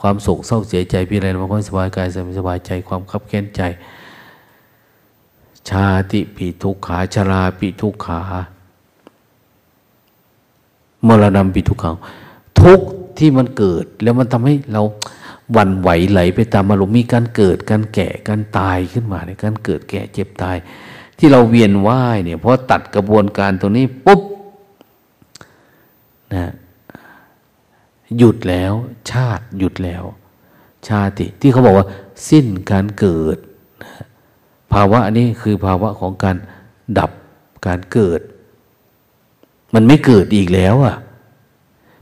[0.00, 3.62] ความโศกเศร้าเสียใจพี่อะไรมาความสบายกายสบายใจความคับแค้นใจ
[5.70, 8.20] ชาติปีทุกขาชราปีทุกขา
[11.06, 11.90] มรณะปีทุกขา
[12.60, 12.80] ทุก
[13.18, 14.82] ที่มันเกิดแล้วมันทำให้เรา
[15.56, 20.56] วันไหวไหลไปตามอารมณ์มีการเกิดการแก่การตายขึ้นมาในการเกิดแก่เจ็บตาย
[21.18, 24.20] ที่เราเวียนว่ายเนี่ยเพราะตัดกระบวนการตรงนี้ปุ๊บ
[26.34, 26.52] นะ
[28.18, 28.72] หยุดแล้ว
[29.10, 30.04] ชาติหยุดแล้ว
[30.88, 31.86] ชาติที่เขาบอกว่า
[32.28, 33.38] สิ้นการเกิด
[34.72, 36.36] ภาวะนี้คือภาวะของการ
[36.98, 37.10] ดับ
[37.66, 38.20] การเกิด
[39.74, 40.96] มันไม่เกิดอีกแล้วอะ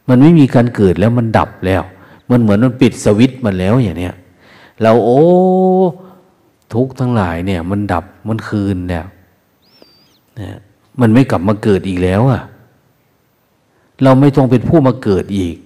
[0.08, 1.82] มันไม่มีการเกิดแล้วมันดับแล้ว
[2.30, 4.14] มันเหมือนมันปิดสวิตมันแล้วอย่างเนี้ย
[4.82, 5.22] เราโอ้
[6.74, 9.06] ทุกทั้งหลายเนี่ย มันดับมันคืนแล้ว
[10.40, 10.58] นะ
[11.00, 12.42] มันไม่กลับมาเกิดอีกแล้วอะ
[14.02, 15.56] เราไม่ต้องเป็นผู้มาเกิดอีก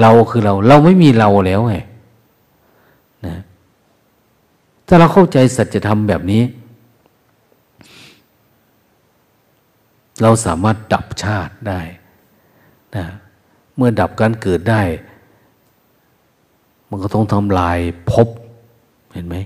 [0.00, 1.76] เราคือเรา เราไม่มีเราแล้วไง
[3.26, 3.36] นะ
[4.88, 6.42] ถ้าเราเข้าใจสัจธรรมแบบนี้
[10.22, 11.80] เราสามารถดับชาติได้
[12.96, 13.06] นะ
[13.76, 14.82] เมื่อดับการเกิดได้
[16.90, 17.78] มันก็ต้องทำลาย
[18.10, 18.28] ภพ
[19.12, 19.36] เห็นไหม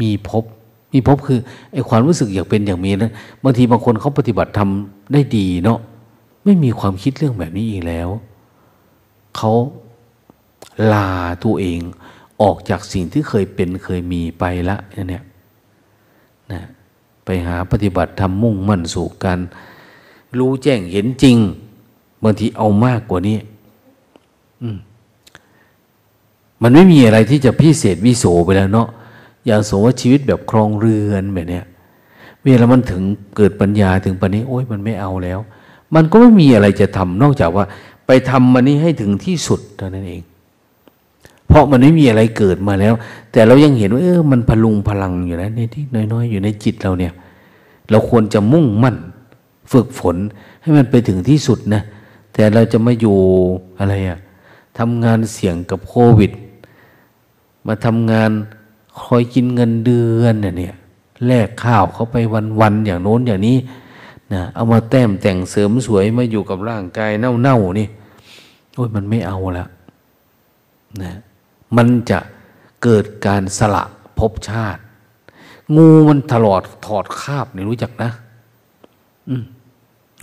[0.00, 0.44] มีภพ
[0.92, 1.38] มีภพคือ
[1.72, 3.12] ไอ้ความรู้สึกอยากเป็นอย่างมีนะ
[3.42, 5.78] บางทีบางคนเขาปฏิบัติทำได้ดีเนาะ
[6.44, 8.08] ไม่มีความคิดเรื่องแบบนี้อีกแล้ว
[9.36, 9.52] เขา
[10.92, 11.10] ลา
[11.44, 11.80] ตัวเอง
[12.42, 15.24] ออกจากสิ่งที่เคยเป็นเคยมีไปละเนี่ย
[16.52, 16.64] นะ
[17.24, 19.38] ไปหาปฏิบัติทำมุ่งมั่นสู่การ
[20.38, 21.36] รู้แจ้งเห็นจริง
[22.22, 23.38] บางทีเอามากกว่านี้
[26.62, 28.88] มันไม่มีอะไรที่จะพิเศษวิโสไปแล้วเนาะ
[29.46, 31.64] อย่างสมว่าชีวิตแบบครองเรือนแบบเนี้ย
[32.42, 33.02] เวลามันถึง
[33.36, 35.38] เกิดปัญญาถึงปัญนี้ โอ้ยมันไม่เอาแล้ว
[35.94, 37.64] มันก็ไม่มีอะไรจะทำนอกจากว่า
[38.06, 40.22] ไปทำมันนี้ให้ถึงที่สุดเท่านั้นเอง
[41.48, 42.94] เพราะมันไม่มีอะไรเกิดมาแล้ว
[43.32, 47.12] แต่เรายังเห็นว่าเออมันพลุงพลังอยู่นะในที่น้อยๆ อยู่ในจิตเราเนี่ย
[47.90, 48.96] เราควรจะมุ่งมั่น
[49.72, 50.16] ฝึกฝน
[50.60, 51.82] ให้มันไปถึงที่สุดนะ
[52.32, 53.16] แต่เราจะมาอยู่
[53.78, 54.18] อะไรอะ
[54.78, 56.32] ทำงานเสี่ยงกับโควิด
[57.66, 58.30] มาทำงาน
[59.00, 60.74] คอยกินเงินเดือนเนี่ย
[61.26, 62.16] แลกข้าวเขาไป
[62.60, 63.56] วันๆอย่างโน้นอย่างนี้
[64.32, 67.88] นะเอามาแต้มแต่งเสริมสวยมาอยู่กับร่างกายเน่าๆนี่
[68.74, 69.66] โอ้ยมันไม่เอาละ
[71.02, 71.12] นะ
[71.76, 72.18] มันจะ
[72.82, 73.84] เกิดการสละ
[74.18, 74.80] ภพชาติ
[75.76, 78.10] งูมันถลอดถอดคาบนี่รู้จักนะ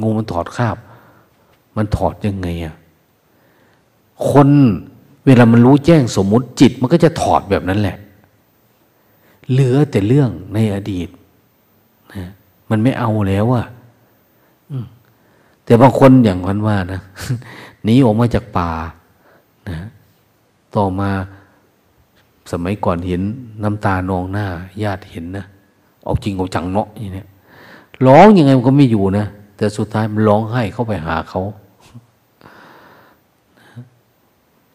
[0.01, 0.77] งูมันถอดคาบ
[1.77, 2.75] มันถอดยังไงอะ
[4.29, 4.49] คน
[5.25, 7.97] เวลามันรู้แจ้งสมมุติจิต มันก็จะถอดแบบนั้นแหละ
[9.49, 11.09] เหลือแต่เรื่องในอดีต
[12.13, 12.29] นะ
[12.69, 13.65] มันไม่เอาแล้วอะ
[15.65, 17.01] แต่บางคนอย่างพันว่านะ
[17.83, 18.71] หนีออกมาจากป่า
[19.69, 19.79] นะ
[20.75, 21.09] ต่อมา
[22.51, 23.21] สมัยก่อนเห็น
[23.63, 24.47] น้ำตานองหน้า
[24.83, 25.45] ญาติเห็นนะ
[26.03, 27.25] เอาจริงเอาจังเนาะอย่างนี้
[28.07, 29.25] ร้องยังไงมันก็ไม่อยู่นะ
[29.57, 31.41] แต่สุดท้ายมันร้องไห้เข้าไปหาเขา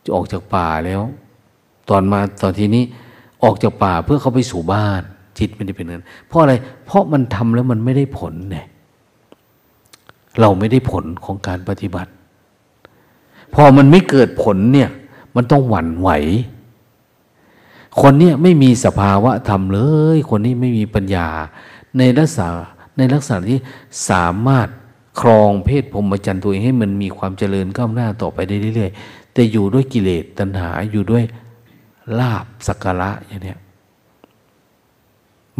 [0.04, 1.02] จะออกจากป่าแล้ว
[1.88, 2.84] ตอนมาตอนทีนี้
[3.44, 5.02] ออกจากป่าเพื่อเขาไปสู่บ้าน
[5.38, 6.54] จิตไม่ได้เป็นนั้นเพราะอะไร
[6.84, 8.66] เพราะมันทำแล้วมันไม่ได้ผลเนี่ย
[10.40, 12.10] เราไม่ได้ผลของการปฏิบัติ
[13.54, 14.90] พอมันไม่เกิดผลเนี่ย
[15.36, 16.10] มันต้องหวั่นไหว
[18.00, 19.80] คนเนี้ยไม่มีสภาวะธรรมเล
[20.14, 21.28] ย คนนี้ไม่มีปัญญา
[21.98, 22.48] ในลักษณะ
[22.98, 23.60] ในลักษณะที่
[24.10, 24.68] สามารถ
[25.20, 31.24] ครองเพศพรหมจรรย์ตัวเองให้มันมีความเจริญก้าวหน้าต่อไปได้เรื่อยๆ แต่อยู่ด้วยกิเลสตัณหาอยู่ด้วย
[32.18, 33.58] ลาบสักการะอย่างเนี้ย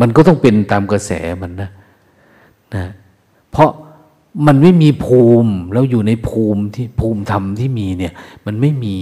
[0.01, 1.13] มันก็ต้องเป็นตามกระแส
[1.43, 1.71] มันนะ
[2.75, 2.85] นะ
[3.51, 3.71] เพราะ
[4.47, 8.13] มันไม่มีภูมิแล้วอยู่ในภูมิที่ภูมิธรรมที่มีเนี่ย
[8.47, 8.97] มันไม่มี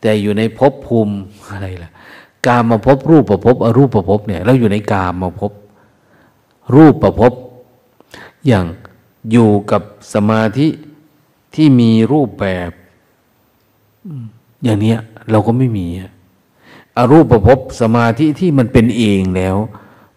[0.00, 1.14] แต่อยู่ในภพภูมิ
[1.52, 1.90] อะไรล่ะ
[2.46, 5.52] กามาพบรูปประพบอรูปประพบเนี่ยเราอยู่ในกามาพบ
[6.74, 7.32] รูปประพบ
[8.46, 8.66] อย่าง
[9.32, 9.82] อยู่กับ
[10.14, 10.68] สมาธิ
[11.54, 12.70] ที่มีรูปแบบ
[14.64, 14.98] อย่างเนี้ย
[15.30, 15.86] เราก็ไม่มี
[16.96, 19.56] อรูปประพบสมาธิที่มันเป็นเองแล้ว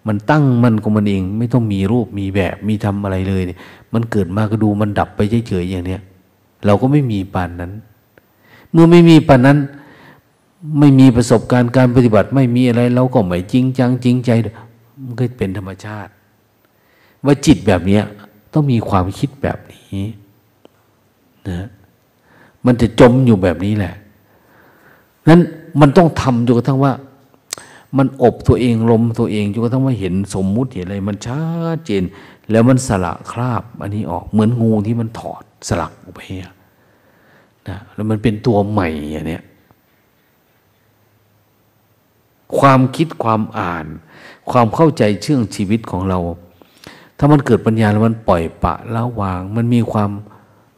[0.07, 3.59] มันตั้งมันของมันเอง ไม่ต้องมีรูปมีแบบมีทำอะไรเลยเนี่ย
[3.93, 6.01] มันเกิดมาก็ดูมันดับไปเฉยๆอย่างเนี้ย
[6.65, 7.71] เราก็ไม่มีปานนั้น
[8.71, 9.57] เมื่อไม่มีปานนั้น
[10.79, 14.31] ไม่มีประสบการณ์การปฏิบัติไม่มีอะไรเราก็ไม่จริงจังจริงใจ
[15.03, 16.11] มันก็เป็นธรรมชาติ
[17.25, 17.99] ว่าจิตแบบนี้
[18.53, 19.99] ต้องมีความคิดแบบนี้
[21.49, 21.67] นะ
[22.65, 23.93] มันจะจมอยู่แบบนี้แหละ
[25.29, 25.41] นั้น
[25.81, 26.93] มันต้องทำจนกระทั่งว่า
[27.97, 31.41] มันอบตัวเองลมตัวเองจนกระทั่งว่าเห็นสมมุติเห็นอะไร มันชั
[31.75, 32.03] ดเจน
[32.51, 36.19] แล้วมันสละคราบ อันนี้ออกเหมือนงูที่มันถอดสลักออกไป
[37.69, 39.43] นะแล้วมันเป็นตัวใหม่อย่างเนี้ย
[42.59, 43.85] ความคิดความอ่าน
[44.51, 46.19] ความเข้าใจเชื่องชีวิตของเรา
[47.17, 50.11] ถ้ามันเกิดปัญญาแล้วมันปล่อยปะละวาง มันมีความ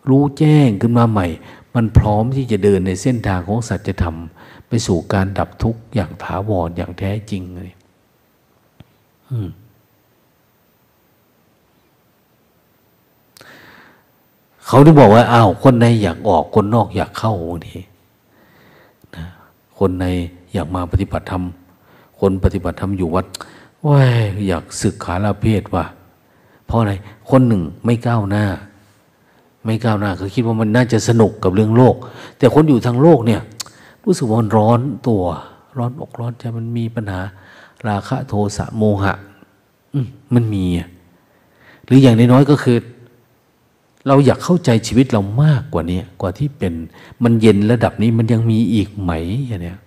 [0.09, 1.27] รู้แจ้งขึ้นมาใหม่
[1.75, 4.17] มันพร้อมที่จะเดินในเส้นทางของสัจธรรม
[4.67, 7.71] ไปสู่การดับทุกข์อย่างถาวรอย่างแท้จริงเลย
[14.67, 17.33] เขาได้บอกว่าอ้าวคนในอยากออกคนนอกอยากเข้า
[17.67, 17.77] ที
[19.79, 20.05] คนใน
[20.53, 21.43] อยากมาปฏิบัติธรรม
[22.25, 23.25] คนปฏิบัติธรรมอยู่วัด
[23.87, 25.85] ว้ายอยากศึกขาลาเพศว่ะ
[26.65, 26.93] เพราะอะไร
[27.29, 28.45] คนหนึ่งไม่ก้าวหน้า
[29.65, 31.95] ไม่ก้าวหน้าคือคิดว่ามันน่าจะสนุกกับเรื่องโลก
[32.37, 33.41] แต่คนอยู่ทางโลกเนี่ย
[34.03, 35.23] รู้สึกว่าร้อนตัว
[35.77, 37.21] ร้อนอกร้อนใจมันมีปัญหา
[37.87, 39.13] ราคะโทสะโมหะ
[40.33, 40.65] มันมี
[41.85, 42.77] หรืออย่างน้อยๆก็คือ
[44.07, 46.73] เราอยากเข้าใจชีวิตเรามากกว่านี้กว่าที่เป็น
[47.23, 49.11] มันเย็นระดับนี้มันยังมีอีกไหม
[49.47, 49.79] อย่างเนี้ย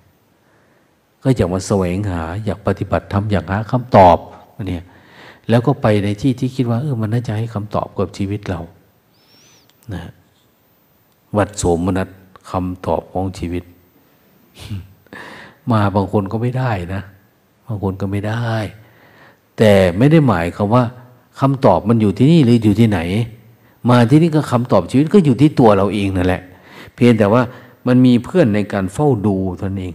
[1.26, 4.18] ก็อยากมาแสวงหา อยากปฏิบัติทำอยากหาคำตอบ
[4.68, 4.84] เนี่ย
[5.48, 8.60] แล้วก็ไปในที่ที่คิดว่าเออมันน่าจะให้คำตอบกับชีวิตเรา
[9.94, 10.02] นะ
[11.36, 12.08] วัดโสมนัส
[12.50, 13.64] คำตอบของชีวิต
[15.70, 17.02] มาบางคนก็ไม่ได้นะ
[17.66, 18.44] บางคนก็ไม่ได้
[19.58, 20.84] แต่ไม่ได้หมายคำว่า
[21.40, 23.00] คำตอบมันอยู่ที่นี่หรืออยู่ที่ไหน
[23.90, 26.42] มาที่นี่ก็คำตอบชีวิตก็อยู่ที่ตัวเราเองนั่นแหละ
[26.94, 27.42] เพียงแต่ว่า
[27.86, 29.94] มันมีเพื่อนในการเฝ้าดูตนเอง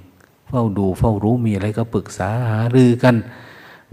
[0.52, 3.16] เฝ้าดูเฝ้ารู้มีอะไรก็ปรึกษาหารือกัน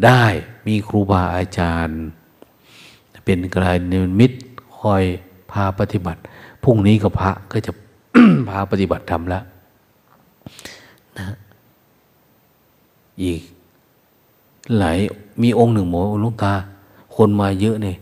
[0.05, 0.23] ได้
[0.67, 2.01] มีครูบาอาจารย์
[3.25, 4.33] เป็นกลายนิมิต
[4.79, 5.05] คอย
[5.51, 6.21] พาปฏิบัติ
[6.65, 7.73] พรุ่งนี้ก็พระก็จะ
[8.49, 9.43] พาปฏิบัติทำแล้ว
[11.19, 11.29] นะ
[13.23, 13.41] อีก
[14.79, 14.99] หลาย
[15.43, 16.53] มีองค์หนึ่งหมอลุงตา
[17.17, 17.97] คนมาเยอะเนี่ย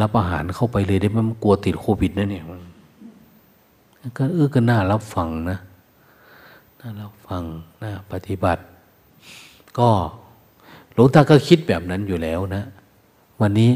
[0.00, 2.44] รับอาหารเข้าไปเลยได้ไหมมันกลัวติดโควิดนะเนี่ย
[4.16, 5.58] ก็เออก็น่ารับฟังนะ
[6.80, 7.42] น่ารับฟัง
[7.82, 8.62] น่าปฏิบัติ
[9.78, 9.90] ก็
[10.92, 12.62] หลวงตาก็คิดแบบนั้นอยู่แล้วนะ
[13.40, 13.72] วันนี้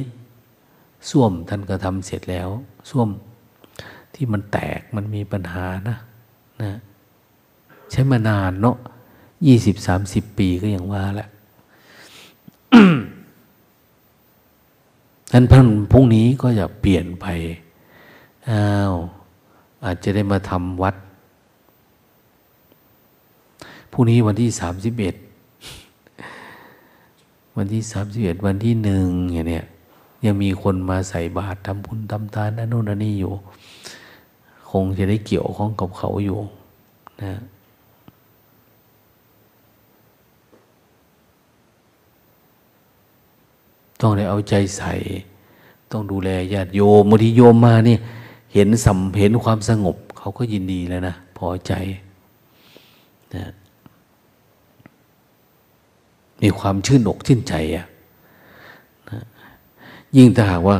[1.10, 2.48] ส้วมท่านก็ทำเสร็จแล้ว
[2.90, 3.08] ส้วม
[4.14, 5.96] ที่มันแตกมันมีปัญหานะ
[6.62, 6.72] นะ
[7.90, 8.76] ใช้มานานเนาะ
[9.46, 11.28] ยี่สิบสามสิบปีก็ยังว่าแหละ
[15.32, 17.26] นั้นพันพรุ่งนี้ก็จะเปลี่ยนไป
[18.50, 18.92] อ้าว
[19.84, 20.94] อาจจะได้มาทำวัด
[23.96, 25.14] พรุ่งนี้วันที่สามสิบเอ็ด
[27.56, 29.64] วันที่สามสิบเอ็ดวันที่หนึ่งอย่างเนี้ย
[30.24, 33.32] ยังมีคนมาใส่บาตรทำบุญทำทานนั่นนู่นนี่อยู่
[34.70, 36.38] คงจะได้เกี่ยวข้องกับเขาอยู่
[37.22, 37.32] นะ
[44.00, 44.92] ต้องได้เอาใจใส่
[45.90, 47.96] ต้องดูแลญาติโยมบางทีโยมมานี่
[48.54, 51.72] เห็นสัมเห็นความสงบ เขาก็ยินดีแล้วนะ พอใจ
[53.34, 53.44] นะ
[56.44, 57.86] มีความชื่นอกชื่นใจอะ
[59.10, 59.20] นะ
[60.16, 60.76] ยิ่งถ้าหากว่า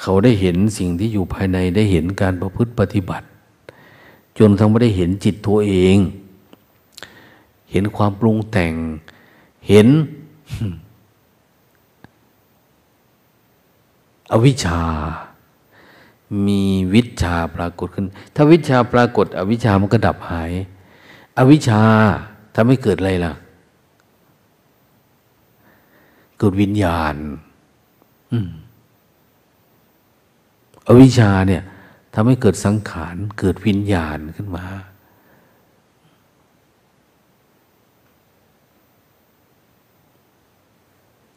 [0.00, 3.26] เขาได้เห็นสิ่งที่อยู่ภายในได้เห็นการประพฤติปฏิบัติ
[4.38, 5.96] จนทั้งไม่ได้เห็นจิตตัวเอง
[7.70, 8.74] เห็นความปรุงแต่ง
[9.68, 9.88] เห็น
[14.32, 14.80] อวิชชา
[16.46, 16.62] มี
[16.94, 20.52] วิชาปรากฏขึ้น ถ้าวิชาปรากฏ อวิชามันก็ดับหาย
[21.38, 21.82] อวิชชา
[22.54, 23.32] ทำให้เกิดอะไรล่ะ
[26.38, 27.16] เกิดวิญญาณ
[30.86, 31.62] อวิชชาเนี่ย
[32.14, 34.66] ทำให้เกิดสังขาร เกิดวิญญาณขึ้นมา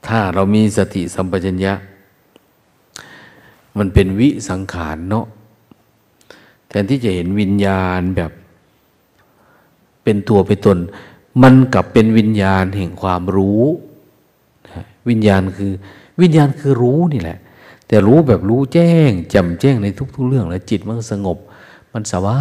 [0.07, 1.73] ถ้าเรามีสติสัมปชัญญะ
[3.77, 5.25] มันเป็นวิสังขารเนาะ
[6.67, 8.31] แทนที่จะเห็นวิญญาณแบบ
[10.03, 10.77] เป็นตัวเป็นตน
[11.41, 13.63] มันกลับเป็นวิญญาณแห่งความรู้
[15.09, 15.71] วิญญาณคือ
[16.21, 17.37] วิญญาณคือรู้นี่แหละ
[17.87, 21.37] แต่รู้แบบรู้แจ้งจำแจ้งในทุก ๆ เรื่องแล้วจิตมันสงบ
[21.93, 22.39] มันสบา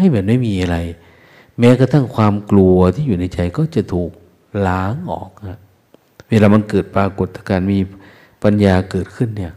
[0.00, 0.78] ยแบบไม่มีอะไร
[1.58, 4.10] แม้กระทั่งความกลัวที่อยู่ในใจก็จะถูก
[4.66, 5.58] ล้างออกนะ
[6.28, 7.78] เวลามันเกิดปรากฏการมี
[8.42, 9.52] ปัญญาเกิดขึ้นเนี่ย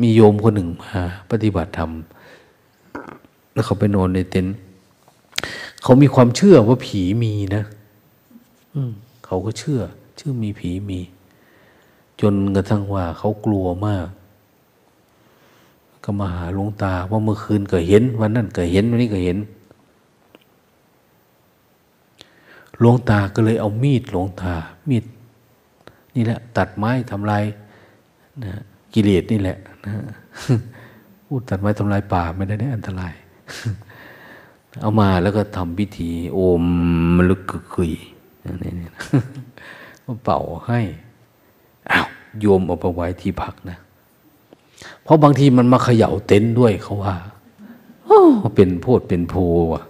[0.00, 1.90] มีโยมคนหนึ่งมา ปฏิบัติธรรม
[3.52, 4.56] แล้วเขาไปนอนในเต็นท์
[5.82, 7.64] เขามีความเชื่อว่าผีมีนะ
[9.24, 9.80] เขาก็เชื่อ
[10.16, 11.00] เชื่อมีผีมี
[12.20, 14.08] จนกระทั่งว่าเขากลัวมาก
[16.04, 19.38] ก็มาหาหลวงตาว่าเมื่อคืนก็เห็น วันนั้นก็เห็นวันนี้ก็เห็น
[22.78, 24.54] หลวงตาก็เลยเอามีดหลวงตา
[24.88, 25.04] มีด
[26.14, 27.44] นี่แหละ ตัดไม้ทำลาย
[28.44, 28.52] นะ
[28.94, 29.92] กิเลสนี่แหละนะ
[31.26, 33.14] พูดตัดไม้ทำลายป่าไม่ได้ได้อันตราย
[34.80, 36.62] เอามาแล้วก็ทำพิธี โอม
[37.16, 37.92] มลึกกึกคุย
[38.62, 38.88] นี่นี่
[40.04, 40.80] ก็เป่าให้
[41.90, 42.06] อ้าว
[42.40, 43.78] โยมเอาไปไว้ที่พักนะ
[45.02, 47.14] เพราะบางทีมันมาเขย่าเต็นท์ด้วยเขาว่า
[48.56, 49.34] เป็นโพดเป็นโพ
[49.72, 49.82] ว่ะ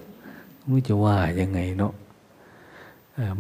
[0.69, 1.93] ไม่จะว่ายังไงเนาะ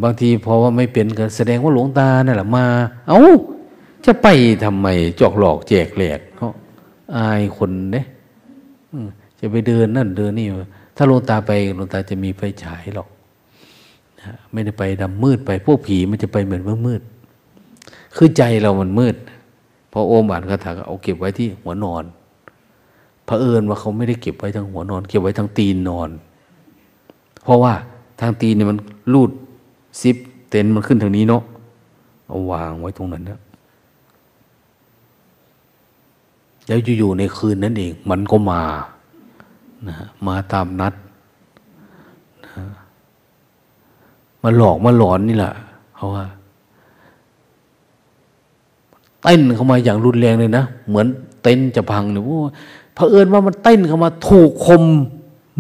[0.03, 2.65] บางทีพอว่าไม่เป็นก็แสดงว่าหลวงตาเนี่ยแหละมา
[3.09, 3.35] เอา้า
[4.05, 4.27] จะไป
[4.65, 4.87] ทำไม
[5.21, 6.49] จอกหลอกแจกแหลกเนา
[7.17, 8.07] อายคนเนี่ย
[9.41, 10.47] จะไปเดินนั่นเดินนี่
[10.97, 13.09] ถ้าหลวงตาไปหลวงตาจะมีไฟฉายหรอก
[14.53, 17.01] ไม่ได้ไปดำมืดไป พวกผีมันจะไปเหมือนมืดมืด
[18.17, 19.17] คือใจเรามันมืด
[19.93, 22.05] พอโอมอ่านคาถาเอาเก็บไว้ที่หัวนอน
[23.25, 26.11] เผอิญว่าเขาไม่ได้เก็บไว้ทางหัวนอน เก็บไว้ทางตีนนอน
[27.45, 27.73] เพราะว่า
[28.21, 28.79] ทางตีนเนี่ยมัน
[29.13, 29.31] รูด
[30.01, 30.17] ซิป
[30.49, 31.43] เต็นมันขึ้นทางนี้เนาะ
[32.29, 33.41] เอาวางไว้ตรงนั้นนะ
[36.67, 38.63] แล้วอยู่ๆในคืนนั้นเอง มันก็มา
[39.89, 39.97] นะ
[40.27, 40.95] มาตามนัด
[42.45, 42.67] นะ
[44.45, 45.53] มาหลอกมาหลอนนี่แหละ
[45.95, 46.25] เพราว่า
[49.23, 51.07] เต้นเข้ามาอย่างรุนแรงเลยนะเหมือน
[51.43, 52.53] เต้นจะพังเนี่ยว่า
[52.95, 54.83] เผอิญว่ามันเต้นเข้ามาถูกคม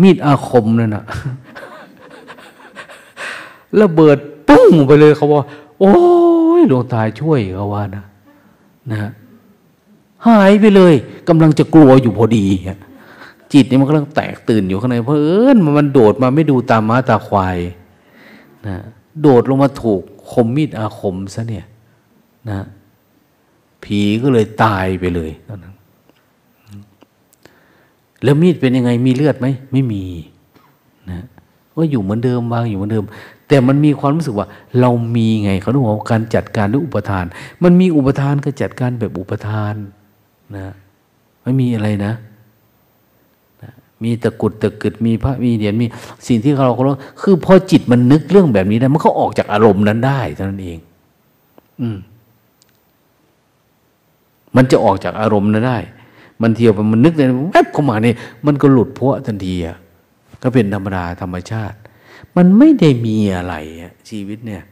[0.00, 1.04] มีดอาคมนั่นนะ
[3.80, 4.18] ระเบิด
[4.48, 5.46] ปุ้งไปเลยเขาว่า
[5.80, 5.94] โอ้
[6.58, 8.04] ยหลวงตาช่วยเขาว่านะ
[8.90, 9.10] นะ
[10.26, 10.94] หายไปเลย
[11.28, 12.46] กำลังจะกลัวอยู่พอดี
[13.52, 17.58] จิตนี่มันกำลังแตกตื่นอยู่ข้างในเพราะเอิญมันโดดมาไม่ดูตาม้าตาควาย
[18.66, 18.76] นะ
[19.20, 21.66] โดดลงมาถูกคมมีดอาคมซะเนี่ย
[22.50, 22.66] นะ
[23.82, 25.74] ผีก็เลยตายไปเลยตอนนั้น
[28.22, 30.04] แล้วมีดเป็นยังไงมีเลือดไหมไม่มี
[31.10, 31.24] นะ
[31.76, 33.04] ก็อยู่เหมือนเดิมวางอยู่เหมือนเดิม
[33.48, 34.46] แต่มันมีความรู้สึกว่า
[34.80, 37.24] เรามีไงเขาต้องบอกการจัดการด้วยอุปทาน
[37.62, 39.74] มันมีอุปทานก็จัดการแบบอุปทาน
[40.56, 40.66] นะ
[41.42, 42.12] ไม่มีอะไรนะนะ
[44.04, 45.86] มีตะกุดตะกึดมีพระมีเหรียญมี
[46.26, 46.92] สิ่งที่เราเรา
[47.22, 50.78] คือพอจิตมันนึกเรื่องแบบนี้ได้มันก็ออกจากอารมณ์นั้นได้เท่านั้นเอง
[51.80, 51.98] อืม
[54.56, 55.78] มันจะออกจากอารมณ์นั้นได้
[56.42, 59.76] มันเที่ยวไปมันนึกเลยแวบเข้ามาเนี่ยมันก็หลุดพ้ทันทีอะ
[60.42, 61.76] ก็เป็นธรรมดาธรรมชาติ
[62.36, 63.54] มันไม่ได้มีอะไร
[64.10, 64.62] ชีวิตเนี่ย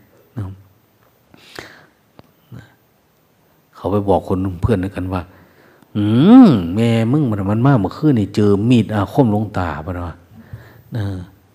[3.77, 5.23] เขาไปบอกคนเพื่อนกันว่า
[5.97, 6.05] อื
[6.47, 10.15] มแม่มึงมันมันมากเมื่อคืนนี่เจอมีดอาคมลงตาปะนาะ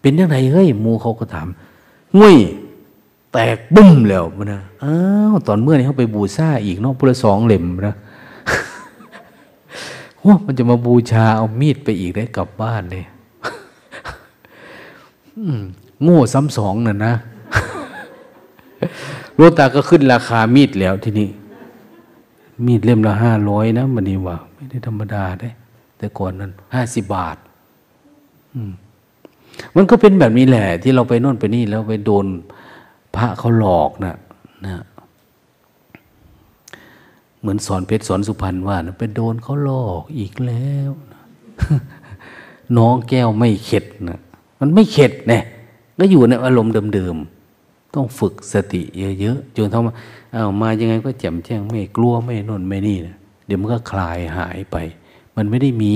[0.01, 1.47] เป็นยังไงเฮ้ยมูเขาก็ถาม
[2.19, 2.37] งุ้ย
[3.33, 4.95] แตกบุ้มแล้วมันนะอ้า
[5.31, 7.95] วตอนเมื่อนี่เขาไปบูชาอีกเนาะพุทธสองเหล่มนะ
[10.25, 13.05] ว่ามันจะมาบูชาเอามีดไปอีกได้กลับบ้านเลย
[16.03, 17.13] โง่ซ้ำสองน่ะนะ
[19.35, 21.29] โลตาก็ขึ้นราคามีดแล้วทีนี้
[22.65, 25.49] มีดเล่มละห้าร้อยนะมันนี่ว่าไม่ได้ธรรมดาได้
[25.97, 27.37] แต่ก่อนนั้นห้าสิบบาท
[29.75, 32.25] มันก็เป็นแบบนี้แหละ ที่เราไปโน่นไปนี่แล้วไปโดน
[33.15, 34.15] พระเขาหลอกนะ
[34.65, 34.83] นะ
[37.39, 41.21] เหมือนสอนเพชรสอนสุพรรณว่านะไปโดนเขาหลอกอีกแล้วนะ
[42.77, 44.19] น้องแก้วไม่เข็ดนะ
[44.59, 45.43] มันไม่เข็ดเนี่ย
[45.99, 48.81] ก็อยู่ในอารมณ์เดิมๆ ต้องฝึกสติ
[49.19, 53.15] เยอะๆจนทำ มาเอามายังไงก็แจ่มแจ้งไม่กลัวไม่นนไม่นี่นะ
[53.45, 54.77] เดี๋ยวมันก็คลายหายไป
[55.35, 55.95] มันไม่ได้มี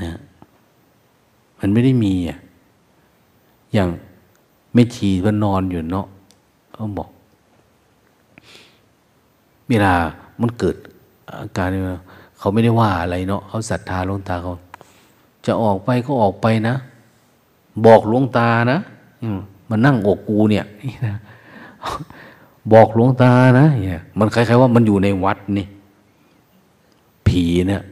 [0.00, 0.10] นะ
[1.58, 2.38] มันไม่ได้มีอะ
[3.72, 3.88] อย่าง
[4.74, 6.06] ไม่ชีมันนอนอยู่เนาะ
[6.72, 7.08] เขาบอก
[9.68, 9.94] เวลา
[10.40, 10.76] มันเกิด
[11.40, 11.68] อาการ
[12.38, 14.54] เขาไม่ได้ว่าอะไรเนาะเขาศรัทธาลงตาเขา
[15.46, 16.74] จะออกไปก็ออกไปนะ
[17.86, 18.78] บอกหลวงตานะ
[19.68, 20.64] มันนั่งอกกูเนี่ย
[22.72, 25.66] บอกหลวงตานะเนี่ยมันคล้ายๆว่ามันอยู่ในวัดนี่
[27.26, 27.82] ผีเนี่ย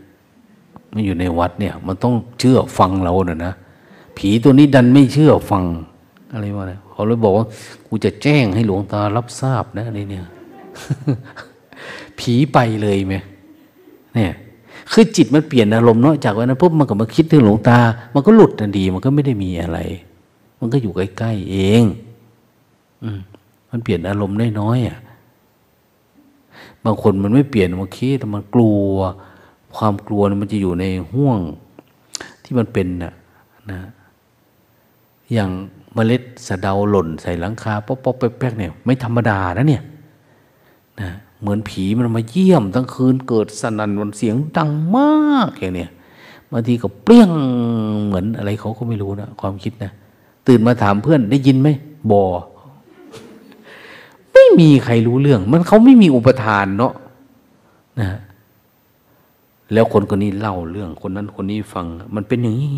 [0.95, 3.53] มันอยู่ในวัดเนี่ย มันต้องเชื่อฟังเราเนะนะ
[4.19, 5.65] ผีตัวนี้ดันไม่เชื่อฟัง
[6.33, 7.47] อะไรวะเนี่ยเขาเลยบอกว่า
[7.87, 10.25] กูจะแจ้งให้หลวงตารับทราบนะอะไรเนี่ย
[12.19, 13.15] ผีไปเลยไหม
[14.15, 14.33] เนี่ย
[14.93, 17.79] คือจิตมันเปลี่ยนอารมณ์เนาะจากวันนั้นปุ๊บมันก็มาคิดถึงหลวงตา
[18.15, 19.79] มันก็หลุดทันทีมันก็ไม่ได้มีอะไร
[20.61, 21.83] มันก็อยู่ใกล้ๆเอง
[23.05, 23.21] อืม
[23.75, 24.99] มันเปลี่ยนอารมณ์ได้น้อยอะ
[26.85, 28.83] บางคนมันไม่เปลี่ยนมันคิดแต่มันกลัว
[29.77, 31.39] ความกลัวมันจะอยู่ในห่วง
[32.45, 33.13] ที่มันเป็นน่ะ
[33.71, 33.81] นะ
[35.33, 35.51] อย่าง
[35.95, 39.83] เมล็ดสะเดาหล่นใส่หลังคาป๊อปๆแป๊กเนี่ยไม่ธรรมดานะเนี่ย
[41.01, 41.09] นะ
[41.41, 45.91] เหมือนผีมันมาเยี่ยมทั้งคืนเกิดสนั่นวันเสียงดังมากอย่างเนี้ย
[46.51, 47.31] บางทีก็เปรี้ยง
[48.07, 49.93] เหมือนอะไรเขาก็ไม่รู้นะความคิดนะ
[50.47, 51.69] ตื่นมาถามเพื่อนได้ยินไหม
[52.11, 52.25] บอ
[54.35, 56.93] ไม่มีใครรู้เรื่อง มันเขาไม่มีอุปทานเนาะ
[58.01, 58.09] นะ
[59.73, 62.71] แล้วคนคนนี้เล่าเรื่อง คนนั้นคนนี้ฟัง มันเป็นอย่างนี้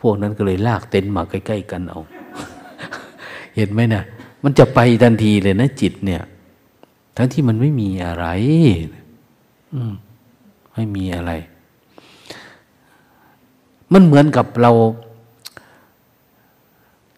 [0.00, 2.00] พวกนั้นก็เลยลากเต็นท์มาใกล้ ๆ กันเอา
[3.56, 4.02] เห็นไหมนะ
[4.42, 6.22] มันจะไปทันทีเลยนะจิตเนี่ย
[7.16, 8.26] ทั้งที่มันไม่มีอะไร
[9.74, 9.94] อืม
[10.74, 11.32] ไม่มีอะไร
[13.92, 14.72] มันเหมือนกับเรา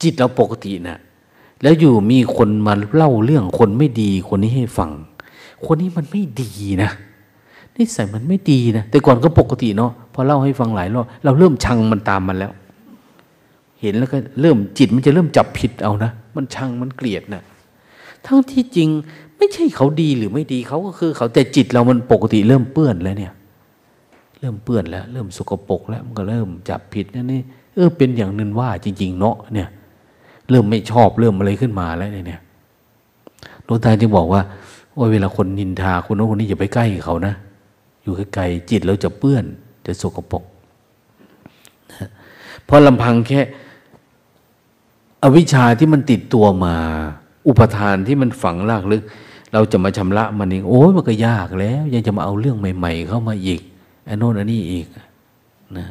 [0.03, 0.99] จิตเราปกตินะ่ะ
[1.63, 4.91] แล้วอยู่มีคนมาเล่าเรื่องคนไม่ดีคนนี้ให้ฟัง
[5.67, 6.53] คนนี้มันไม่ดี
[6.83, 6.91] นะ
[7.77, 12.53] นิสัยมันไม่ดีนะแต่ก่อนก็ปกติเนาะพอเล่าให้ฟังหลายรอบเราเริ่มชังมันตามมันแล้ว
[13.81, 17.43] เห็นแล้วก็เริ่มจิตมันจะเริ่มจับผิดเอานะมันชังมันเกลียดนะ
[18.27, 18.89] ทั้งที่จริง
[19.37, 23.33] ไม่ใช่เขาดีหรือไม่ดีเขาก็คือ เขาแต่จิตเรามันปกติเริ่มเปื้อนแล้วเนี่ย
[24.41, 27.41] เริ่มเปื้อนแล้ว เริ่มสกปรกแล้วมันก็เริ่มจับผิดนั่นนี่
[27.75, 29.69] เออเป็นอย่างนึงว่าจริง ๆ เนาะเนี่ย
[30.51, 32.41] เริ่มไม่ชอบเริ่มอะไรขึ้นมาแล้วเนี่ย
[33.65, 34.43] หลวงตาจึงบอกว่า
[34.99, 37.35] ว่าเวลาคนนินทาคนโน้นคนนี้อย่าไปใกล้เขานะ
[38.03, 39.45] อยู่ไกลๆจิตเราจะเปื้อน
[39.87, 40.43] จะสกปรก
[42.65, 43.41] เพราะลำพังแค่
[45.23, 46.75] อวิชชาที่มันติดตัวมา
[47.49, 49.03] อุปทานที่มันฝังลากลึก
[49.53, 53.61] เราจะมาชำระมันเองโอ้ยมันก็ยากแล้ว ยังจะมาเอาเรื่องใหม่ ๆ เข้ามาอีก
[54.05, 54.87] ไอ้โน่นอันนี้อีก
[55.79, 55.87] นะ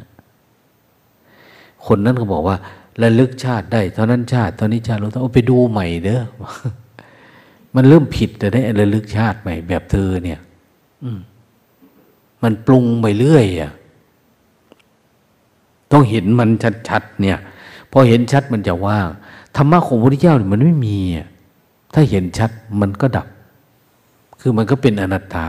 [1.86, 2.56] คนนั้นก็บอกว่า
[3.02, 6.22] ระลึกชาติได้เท่านั้นชาติตอนนี้ชาติเราต้องไปดูใหม่เด้อ
[7.74, 10.40] มันเริ่มผิดแต่ได้ระลึกชาติใหม่ แบบเธอเนี่ย
[11.04, 11.10] อื
[12.42, 13.72] มันปรุงไปเรื่อยอะ
[15.92, 16.50] ต้องเห็นมัน
[16.88, 17.38] ชัดๆเนี่ย
[17.90, 19.08] พอเห็นชัดมันจะว่าง
[19.56, 20.98] ธรรมะของพระพุทธเจ้าเนี่ยมันไม่มี
[21.94, 23.26] ถ้าเห็นชัดมันก็ดับ
[24.40, 25.46] คือมันก็เป็นอนัตตา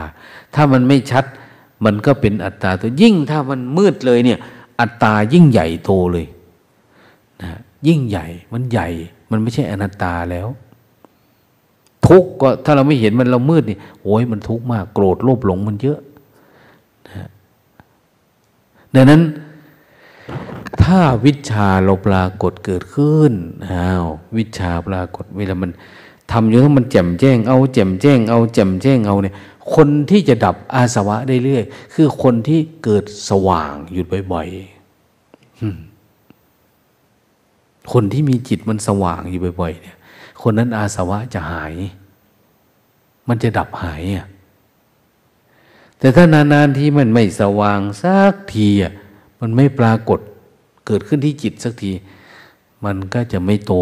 [0.56, 1.26] ถ้ามันไม่ชัด
[1.86, 4.39] มันก็เป็นอัตตาตัวยิ่งถ้ามันมืดเลยเนี่ย
[4.80, 6.26] อัตตายิ่งใหญ่โตเลย
[7.44, 7.52] นะ
[7.88, 8.88] ยิ่งใหญ่มันใหญ่
[9.32, 10.48] มันไม่ใช่อนัตตาแล้ว
[12.08, 16.00] ทุกข์ก็ถ้าเราไม่เห็นมันเรามืดนี่โอ้ยมันทุกข์มากโกรธโลภหลงมันเยอะ
[17.08, 17.30] นะ
[18.96, 19.22] ดังนั้น
[20.84, 23.34] ถ้าวิชาเราปรากฏเกิดขึ้น
[23.70, 24.06] อ้าว
[24.38, 25.72] วิชาปรากฏเวลามัน
[26.32, 29.36] ทำอยู่ทั้งมันแจ่มแจ้ง เอาแจ่มแจ้ง เอาแจ่มแจ้งเอาเนี่ย
[29.76, 31.64] คนที่จะดับอาสวะได้เรื่อย
[31.94, 35.87] คือคนที่เกิดสว่างหยุดบ่อยๆ
[37.92, 39.98] คนที่มีจิตมันสว่างอยู่บ่อย ๆ เนี่ย
[40.42, 41.74] คนนั้นอาสวะจะหาย
[43.28, 44.28] มันจะดับหายอะ
[46.00, 48.94] แต่ถ้านานๆที่มันไม่สว่างสักทีอะ
[49.42, 50.20] มันไม่ปรากฏ
[50.86, 51.92] เกิดขึ้นที่จิตสักที
[52.86, 53.74] มันก็จะไม่โต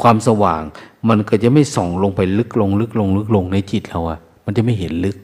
[0.00, 0.62] ความสว่าง
[1.08, 5.16] มันก็จะไม่ส่องลงไปลึกลง ลึกลง ลึกลงในจิตเราอะมันจะไม่เห็นลึก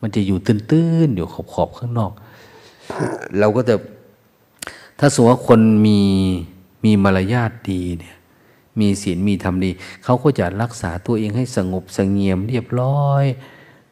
[0.00, 2.12] มันจะอยู่ตื้นๆอยู่ขอบๆข้างนอก
[3.38, 3.74] เราก็จะ
[4.98, 6.00] ถ้าสมมติว่าคนมี
[6.84, 8.16] มีมารยาทดีเนี่ย
[8.80, 9.70] มีศีลมีธรรมดี
[10.04, 13.24] เขาก็จะรักษาตัวเองให้สงบสงเงียมเรียบร้อย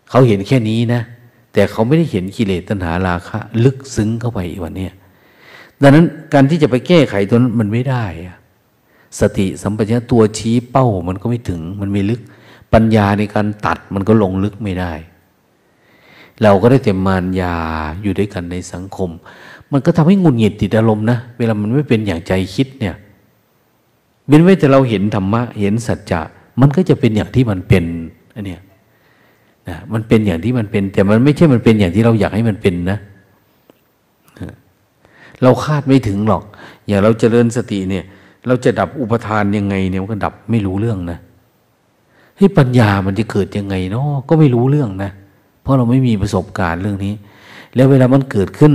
[0.09, 1.03] เขาเห็นแค่นี้นะ
[1.53, 4.89] แต่เขาไม่ได้เห็นกิเลสตัณหาราคะ ลึกซึ้งเข้าไปอีกวันนี้
[5.83, 8.05] ดังนั้นการที่จะไปแก้ไขตัวนั้นมันไม่ได้
[9.21, 12.21] สติสัมปชัญญะตัวชี้เป้ามันก็ไม่ถึงมันไม่ลึก
[12.73, 14.93] ปัญญาในการตัดมันก็ลงลึกไม่ได้
[16.43, 17.57] เราก็ได้แต่มารยา
[18.03, 19.11] อยู่ด้วยกันในสังคม
[19.73, 22.95] มันก็ทำให้งุนหงิดติดอารมณ์นะเวลามันไม่เป็นอย่างใจคิดเนี่ย
[24.27, 26.21] เว้นไว้แต่เราเห็นธรรมะ เห็นสัจจะ
[26.61, 27.85] มันก็จะเป็นอย่างที่มันเป็น
[28.35, 28.61] อันเนี้ย
[29.69, 32.99] นะมันเป็นอย่างที่มันเป็น แต่มันไม่ใช่มันเป็นอย่างที่เราอยากให้มันเป็นนะ
[35.43, 36.43] เราคาดไม่ถึงหรอก
[36.87, 38.05] อย่างเราจเจริญสติเนี่ย
[38.47, 41.19] เราจะดับอุปทานยังไงเนี่ยมันก็ดับไม่รู้เรื่องนะ
[42.39, 45.11] ให้ปัญญามันจะเกิดยังไงเนาะก็ไม่รู้เรื่องนะ
[45.63, 47.15] เพราะเราไม่มีประสบการณ์เรื่องนี้
[47.75, 48.73] แล้วเวลามันเกิดขึ้น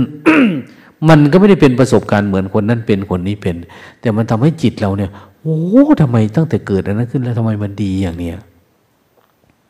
[1.08, 3.56] มันก็ไม่ได้เป็นประสบการณ์เหมือนคนนั้นเป็นคนนี้เป็น
[4.00, 5.10] แต่มันทำให้จิตเราเนี่ย
[5.40, 5.58] โอ้
[6.00, 8.36] ทำไมตั้งแต่เกิดอันนั้นขึ้นแล้วทำไมมันดีอย่างเนี้ย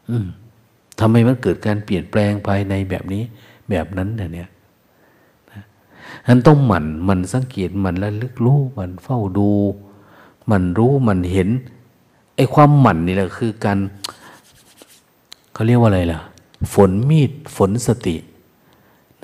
[0.08, 0.26] อืม
[1.00, 3.22] ทำไมมันเกิดการเปลี่ยนแปลงภายในแบบนี้
[3.70, 4.48] แบบนั้นเนี่ย
[6.26, 9.50] นั้นต้องหมั่นมันสังเกตมันและลึกรู้มันเฝ้าดู
[10.50, 11.48] มันรู้มันเห็น
[12.36, 13.78] ไอ้ความหมั่นนี่แหละคือการ
[15.52, 16.20] เขาเรียกว่าอะไรล่ะ
[16.74, 18.16] ฝนมีดฝนสติ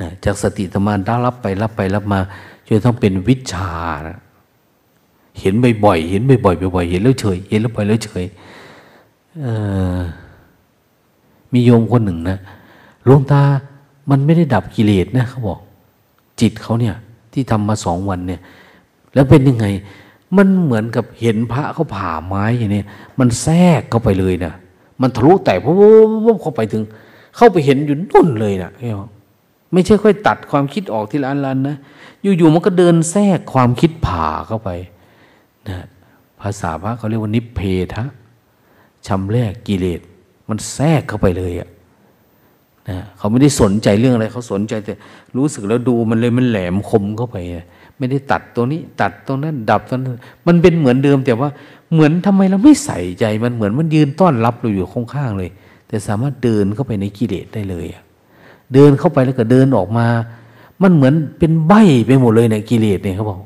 [0.00, 2.20] นะจากสติธรรมาได้รับไปรับไปรับมา
[2.66, 3.70] จนต้องเป็นวิชา
[4.08, 4.18] นะ
[5.40, 5.54] เห็น
[5.84, 8.24] บ่อยๆเห็นบ่อยๆบ่อยๆเห็นแล้วเฉย เห็นแล้วปล่อยแล้วเฉย
[11.52, 12.38] มีโยมคนหนึ่งนะ
[13.08, 13.42] ลวงตา
[14.10, 15.58] มันไม่ได้ดับกิเลสนะเขาบอก
[16.40, 16.94] จิตเขาเนี่ย
[17.32, 18.40] ที่ทำมาสองวันเนี่ย
[19.14, 19.66] แล้วเป็นยังไง
[20.36, 22.82] มันเหมือนกับเห็นพระเขาผ่าไม้อย่างนี้
[23.18, 24.52] มันแทรกเข้าไปเลยนะ
[25.00, 25.70] มันทะลุแต่พว
[26.34, 26.82] บเข้าไปถึง
[27.36, 28.70] เข้าไปเห็นอยู่นุ่นเลยนะ
[29.74, 31.76] ไม่ใช่ค่อยตัดความคิดออกทีละอันๆนะ
[32.22, 34.70] อยู่ๆมันก็เดินแทรกความคิดผ่าเข้าไป
[35.68, 35.76] นะ
[36.40, 37.60] ภาษาพระเขาเรียกว่านิเพ
[37.94, 38.04] ทะ
[39.06, 40.00] ชำแรกกิเลส
[40.48, 41.68] มันแทรกเข้าไปเลยอะ
[42.88, 44.94] นะเขาไม่ได้สนใจเรื่องอะไรเขาสนใจแต่
[45.36, 47.36] รู้สึกแล้วดูมันเลยมันแหลมคมเข้าไป
[47.98, 51.50] ไม่ได้ตัดตัวนี้ ตัดตรงนั้นดับตรงนั้นมันเป็นเหมือนเดิม แต่ว่า
[51.92, 55.50] เหมือนทำไมเราไม่ใส่ใจมันเหมือนมันยืนต้อนรับเราอยู่ข้างๆเลย
[55.88, 58.03] แต่สามารถเดินเข้าไปในกิเลสได้เลยอะ
[58.74, 60.06] เดินเข้าไปแล้วก็เดินออกมา
[60.82, 61.72] มันเหมือนเป็นใบ
[62.06, 63.38] ไปหมดเลยในกิเลสเนี่ยเขาบอก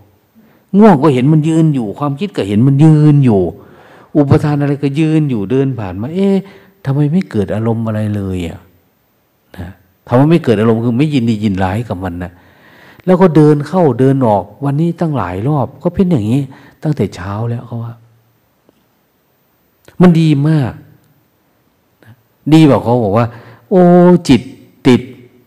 [0.78, 3.40] ง่วงก็เห็นมันยืนอยู่ ความคิดก็เห็นมันยืนอยู่
[4.16, 6.36] อุปทานอะไรก็ยืนอยู่เดินผ่านมา เอ๊ะ
[6.85, 8.61] ทำไมไม่เกิดอารมณ์อะไรเลยอะ
[9.57, 9.69] นะ
[10.07, 12.32] ถามไม่เกิดอารมณ์คือไม่ยินดียินร้ายกับมันนะ
[13.07, 16.43] แล้วก็เดินเข้าเดินออก วันนี้ตั้งหลายรอบ ก็เป็นอย่างนี้
[16.82, 17.95] ตั้งแต่เช้าแล้วเขาว่า
[20.01, 20.73] มันดีมาก
[22.53, 23.27] ดีบอกเขาบอกว่า
[23.70, 23.82] โอ้
[24.28, 24.43] จิต
[24.87, 25.01] ติด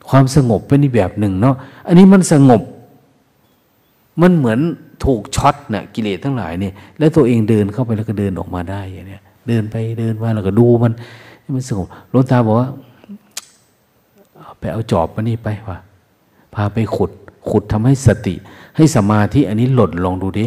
[0.09, 1.55] ความสงบเป็นอีกแบบหนึ่งเนาะ
[1.87, 2.61] อันนี้มันสงบ
[4.21, 4.59] มันเหมือน
[5.05, 10.93] ถูกช็อตนะ่ะกิเลสทั้งหลายเนี่ย แล้วตัวเองเดินเข้าไปแล้วก็เดินออกมาได้อย่างเนี้ยเดินไปเดินมาแล้วก็ดูมัน
[11.55, 12.69] มันสงบหลวงตาบอกว่า
[14.59, 15.77] ไปเอาจอบมานี่ไปว่ะ
[16.53, 17.11] พาไปขุด
[17.49, 18.35] ขุดทำให้สติ
[18.75, 20.45] ให้สมาธิอันนี้หล่นลองดูดิ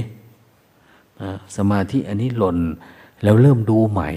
[1.57, 2.59] สมาธิอันนี้หล่น
[3.23, 4.11] แล้วเริ่มดูใหม่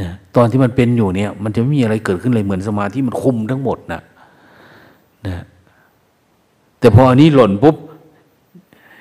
[0.00, 4.00] นะตอนที่มันเป็นอยู่เนี่ย มันจะไม่มีอะไรเกิดขึ้นเลยเหมือนสมาธิมันคุมทั้งหมดนะ
[5.26, 5.42] นะ
[6.78, 7.76] แต่พออันนี้หล่นปุ๊บ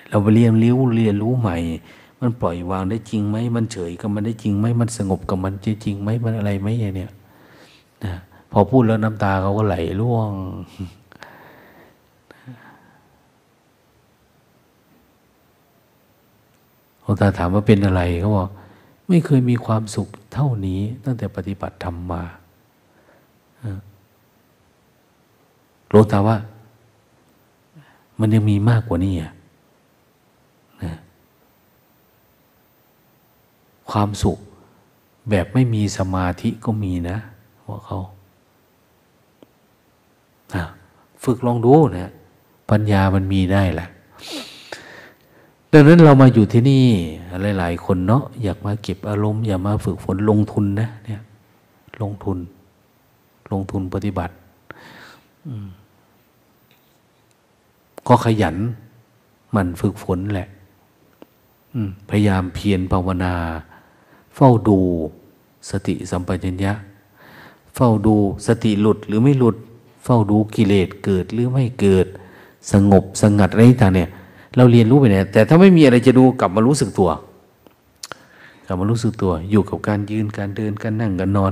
[0.09, 1.57] เราไปเรียนรู้เรียนรู้ใหม่
[2.19, 7.11] มันปล่อยวางได้จริงไหมมันเฉยกับมันได้จริงไหมมันสงบกับมันจริงไหมมันอะไรไหมย่างเนี้ย
[8.03, 8.13] นะ
[8.51, 10.31] พอพูดแล้วน้ำตาเขาก็ไหลร่วง
[17.01, 18.49] หลวงตาถามว่าเป็นอะไรเขาบอก
[19.07, 22.23] ไม่เคยมีความสุข เท่านี้ตั้งแต่ปฏิบัติธรรมมา
[25.89, 26.37] หลวงตาว่า
[28.19, 29.31] มันยังมีมากกว่านี้อะ
[30.83, 30.93] นะ
[33.91, 34.37] ความสุข
[35.29, 37.17] แบบไม่มีสมาธิก็มีนะ
[37.67, 37.99] ว่าเขา
[41.23, 42.11] ฝึกลองดูนะ
[42.69, 43.87] ปัญญามันมีได้แหละ
[45.71, 46.85] ดังนั้นเรามาอยู่ที่นี่
[47.57, 51.21] หลาย ๆ คนเนาะอยากมาเก็บอารมณ์อยากมาฝึกฝนลงทุนนะเนี่ย
[52.01, 52.37] ลงทุน
[53.51, 54.33] ลงทุนปฏิบัติ
[58.07, 58.55] ก็ขยัน
[59.55, 60.49] มันฝึกฝนแหละ
[62.09, 63.33] พยายามเพียรภาวนา
[64.35, 64.77] เฝ้าดู
[65.69, 66.73] สติสัมปชัญญะ
[67.75, 68.15] เฝ้าดู
[68.47, 69.55] สติหลุดหรือไม่หลุด
[70.03, 72.07] เฝ้าดูกิเลสเกิดหรือไม่เกิด
[72.71, 74.09] สงบสงัดอะไรต่างเนี่ย
[74.57, 77.09] เราเรียนรู้ไปเนี่ยแต่ถ้าไม่มีอะไรจะดูกลับมารู้สึกตัว
[78.67, 81.51] กลับมารู้สึกตัว อยู่กับการยืนการเดินการนั่งการนอน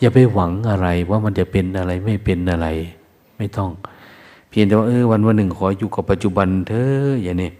[0.00, 2.66] อย่าไปหวังอะไรว่ามันจะเป็นอะไรไม่เป็นอะไร
[3.36, 3.70] ไม่ต้อง
[4.48, 6.86] เพียงแต่ว่าเออวันวันหนึ่งขออยู่กับปัจจุบันเธอ
[7.22, 7.50] อย่างนี้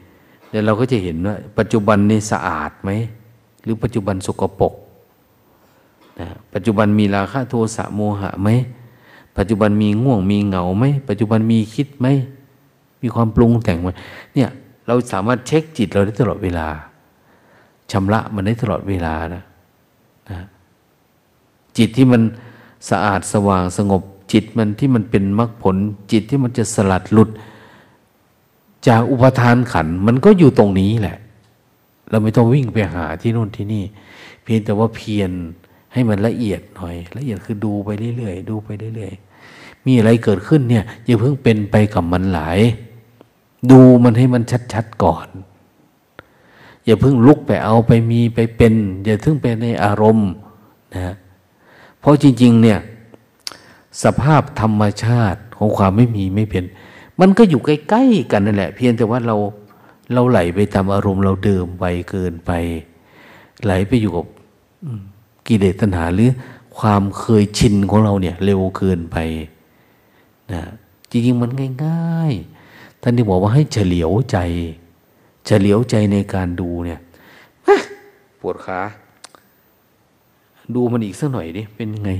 [0.50, 2.90] แล้วเราก็จะเห็นว่า ปัจจุบันนี่สะอาดไหม
[3.62, 4.72] หรือปัจจุบันสกปรก
[6.20, 8.48] นะปัจจุบันมีราคะโทสะโมหะไหม
[9.36, 12.06] ปัจจุบันมีง่วงมีเหงาไหมปัจจุบันมีคิดไหม
[13.02, 13.88] มีความปรุงแต่งไหม
[14.34, 14.50] เนี่ย
[14.86, 16.68] เราสามารถเช็คจิตเราได้ตลอดเวลา
[17.92, 19.42] ชำระมันได้ตลอดเวลานะ
[20.30, 20.38] นะ
[21.78, 22.22] จิตที่มัน
[22.90, 24.02] สะอาดสว่างสงบ
[24.32, 25.76] จิตมันที่มันเป็นมรรคผล
[26.12, 27.30] จิตที่มันจะสลัดหลุด
[28.88, 31.18] จากอุปทานขัน มันก็อยู่ตรงนี้แหละ
[32.10, 33.84] เราไม่ต้องวิ่งไปหาที่นู่นที่นี่
[34.42, 35.30] เพียงแต่ว่าเพียร
[35.92, 42.58] ให้มันละเอียดหน่อย ละเอียดคือดูไปเรื่อยๆดูไปเรื่อยๆมีอะไรเกิดขึ้นเนี่ยอย่าเพิ่งเป็นไปกับมันหลาย
[43.70, 44.42] ดูมันให้มัน
[44.72, 45.28] ชัดๆก่อน
[46.84, 48.74] อย่าเพิ่งลุกไปเอาไปมีไปเป็น
[49.04, 50.30] อย่าเพิ่งไปในอารมณ์
[50.94, 51.14] นะ
[52.00, 52.78] เพราะจริง ๆ เนี่ย
[54.02, 56.64] สภาพธรรมชาติของความไม่มีไม่เป็น
[57.20, 59.36] มันก็อยู่ใกล้ๆกันนั่นแหละ เพียงแต่ว่าเรา
[60.12, 62.50] เราไหลไปตามอารมณ์เราเดิมไปเกินไป
[63.64, 64.26] ไหลไปอยู่กับ
[65.46, 66.30] กิเลสตัณหาหรือ
[66.78, 69.16] ความเคยชินของเราเนี่ย เร็วเกินไป
[70.52, 70.62] นะ
[71.10, 71.50] จริงๆมัน
[71.84, 72.53] ง่าย ๆ
[73.06, 74.38] ท่านที่บอกว่าให้เฉลียวใจ
[75.46, 77.00] เฉลียวใจในการดูเนี่ย
[78.40, 78.80] ปวดขา
[80.74, 82.10] ดูมันอีกสักหน่อยดิเป็นยังไง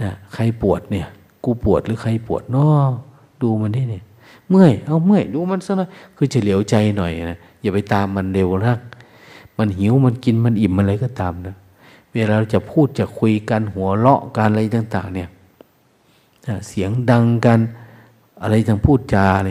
[0.00, 1.06] นะใครปวดเนี่ย
[1.44, 2.90] กูปวดหรือใครปวดนาะ
[3.42, 4.04] ดูมันดิเนี่ย
[4.48, 8.80] เมื่อยเอาเมื่อยดูมันสักหน่อยคือเฉลียวใจหน่อยนะอย่าไปตามมันเร็วรัก
[9.58, 11.54] มันหิวมันกินมันอิ่มมันอะไรก็ตามนะ
[12.12, 15.28] เวลาเราจะพูดจะคุยกันหัวเราะการอะไรต่าง ๆ เนี่ย
[16.68, 17.60] เสียงดังกัน
[18.42, 19.50] อะไรทางพูดจาอะไร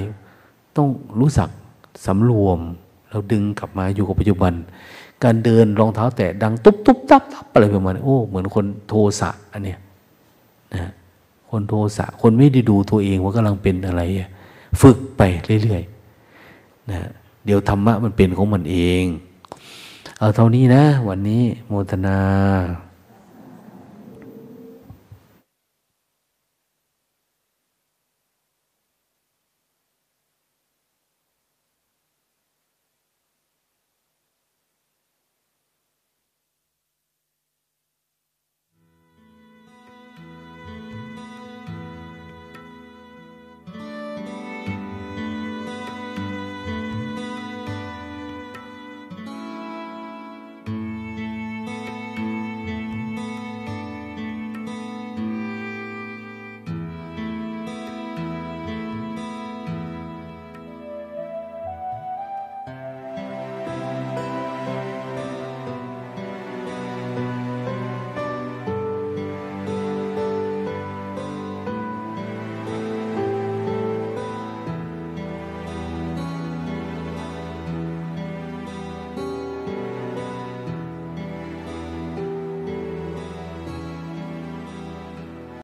[0.78, 0.88] ต้อง
[1.20, 1.50] รู้สัก
[2.06, 2.60] สำรวม
[3.10, 4.54] เราดึงกลับมาอยู่กับปัจจุบัน
[5.24, 9.80] การเดินรองเท้าแตะดังตุ๊บตุ๊บตับตับอะไรประมาณโอ้เหมือนคนโทสะอันเนี้ย
[10.74, 10.92] นะ
[11.50, 14.02] คนโทสะคนไม่ได้ดูตัวเองว่ากำลังเป็นอะไร
[14.82, 15.22] ฝึกไป
[15.64, 17.10] เรื่อยๆนะ
[17.46, 19.04] เดี๋ยวธรรมะมันเป็นของมันเอง
[20.20, 22.20] เอาเท่านี้นะ วันนี้โมทนา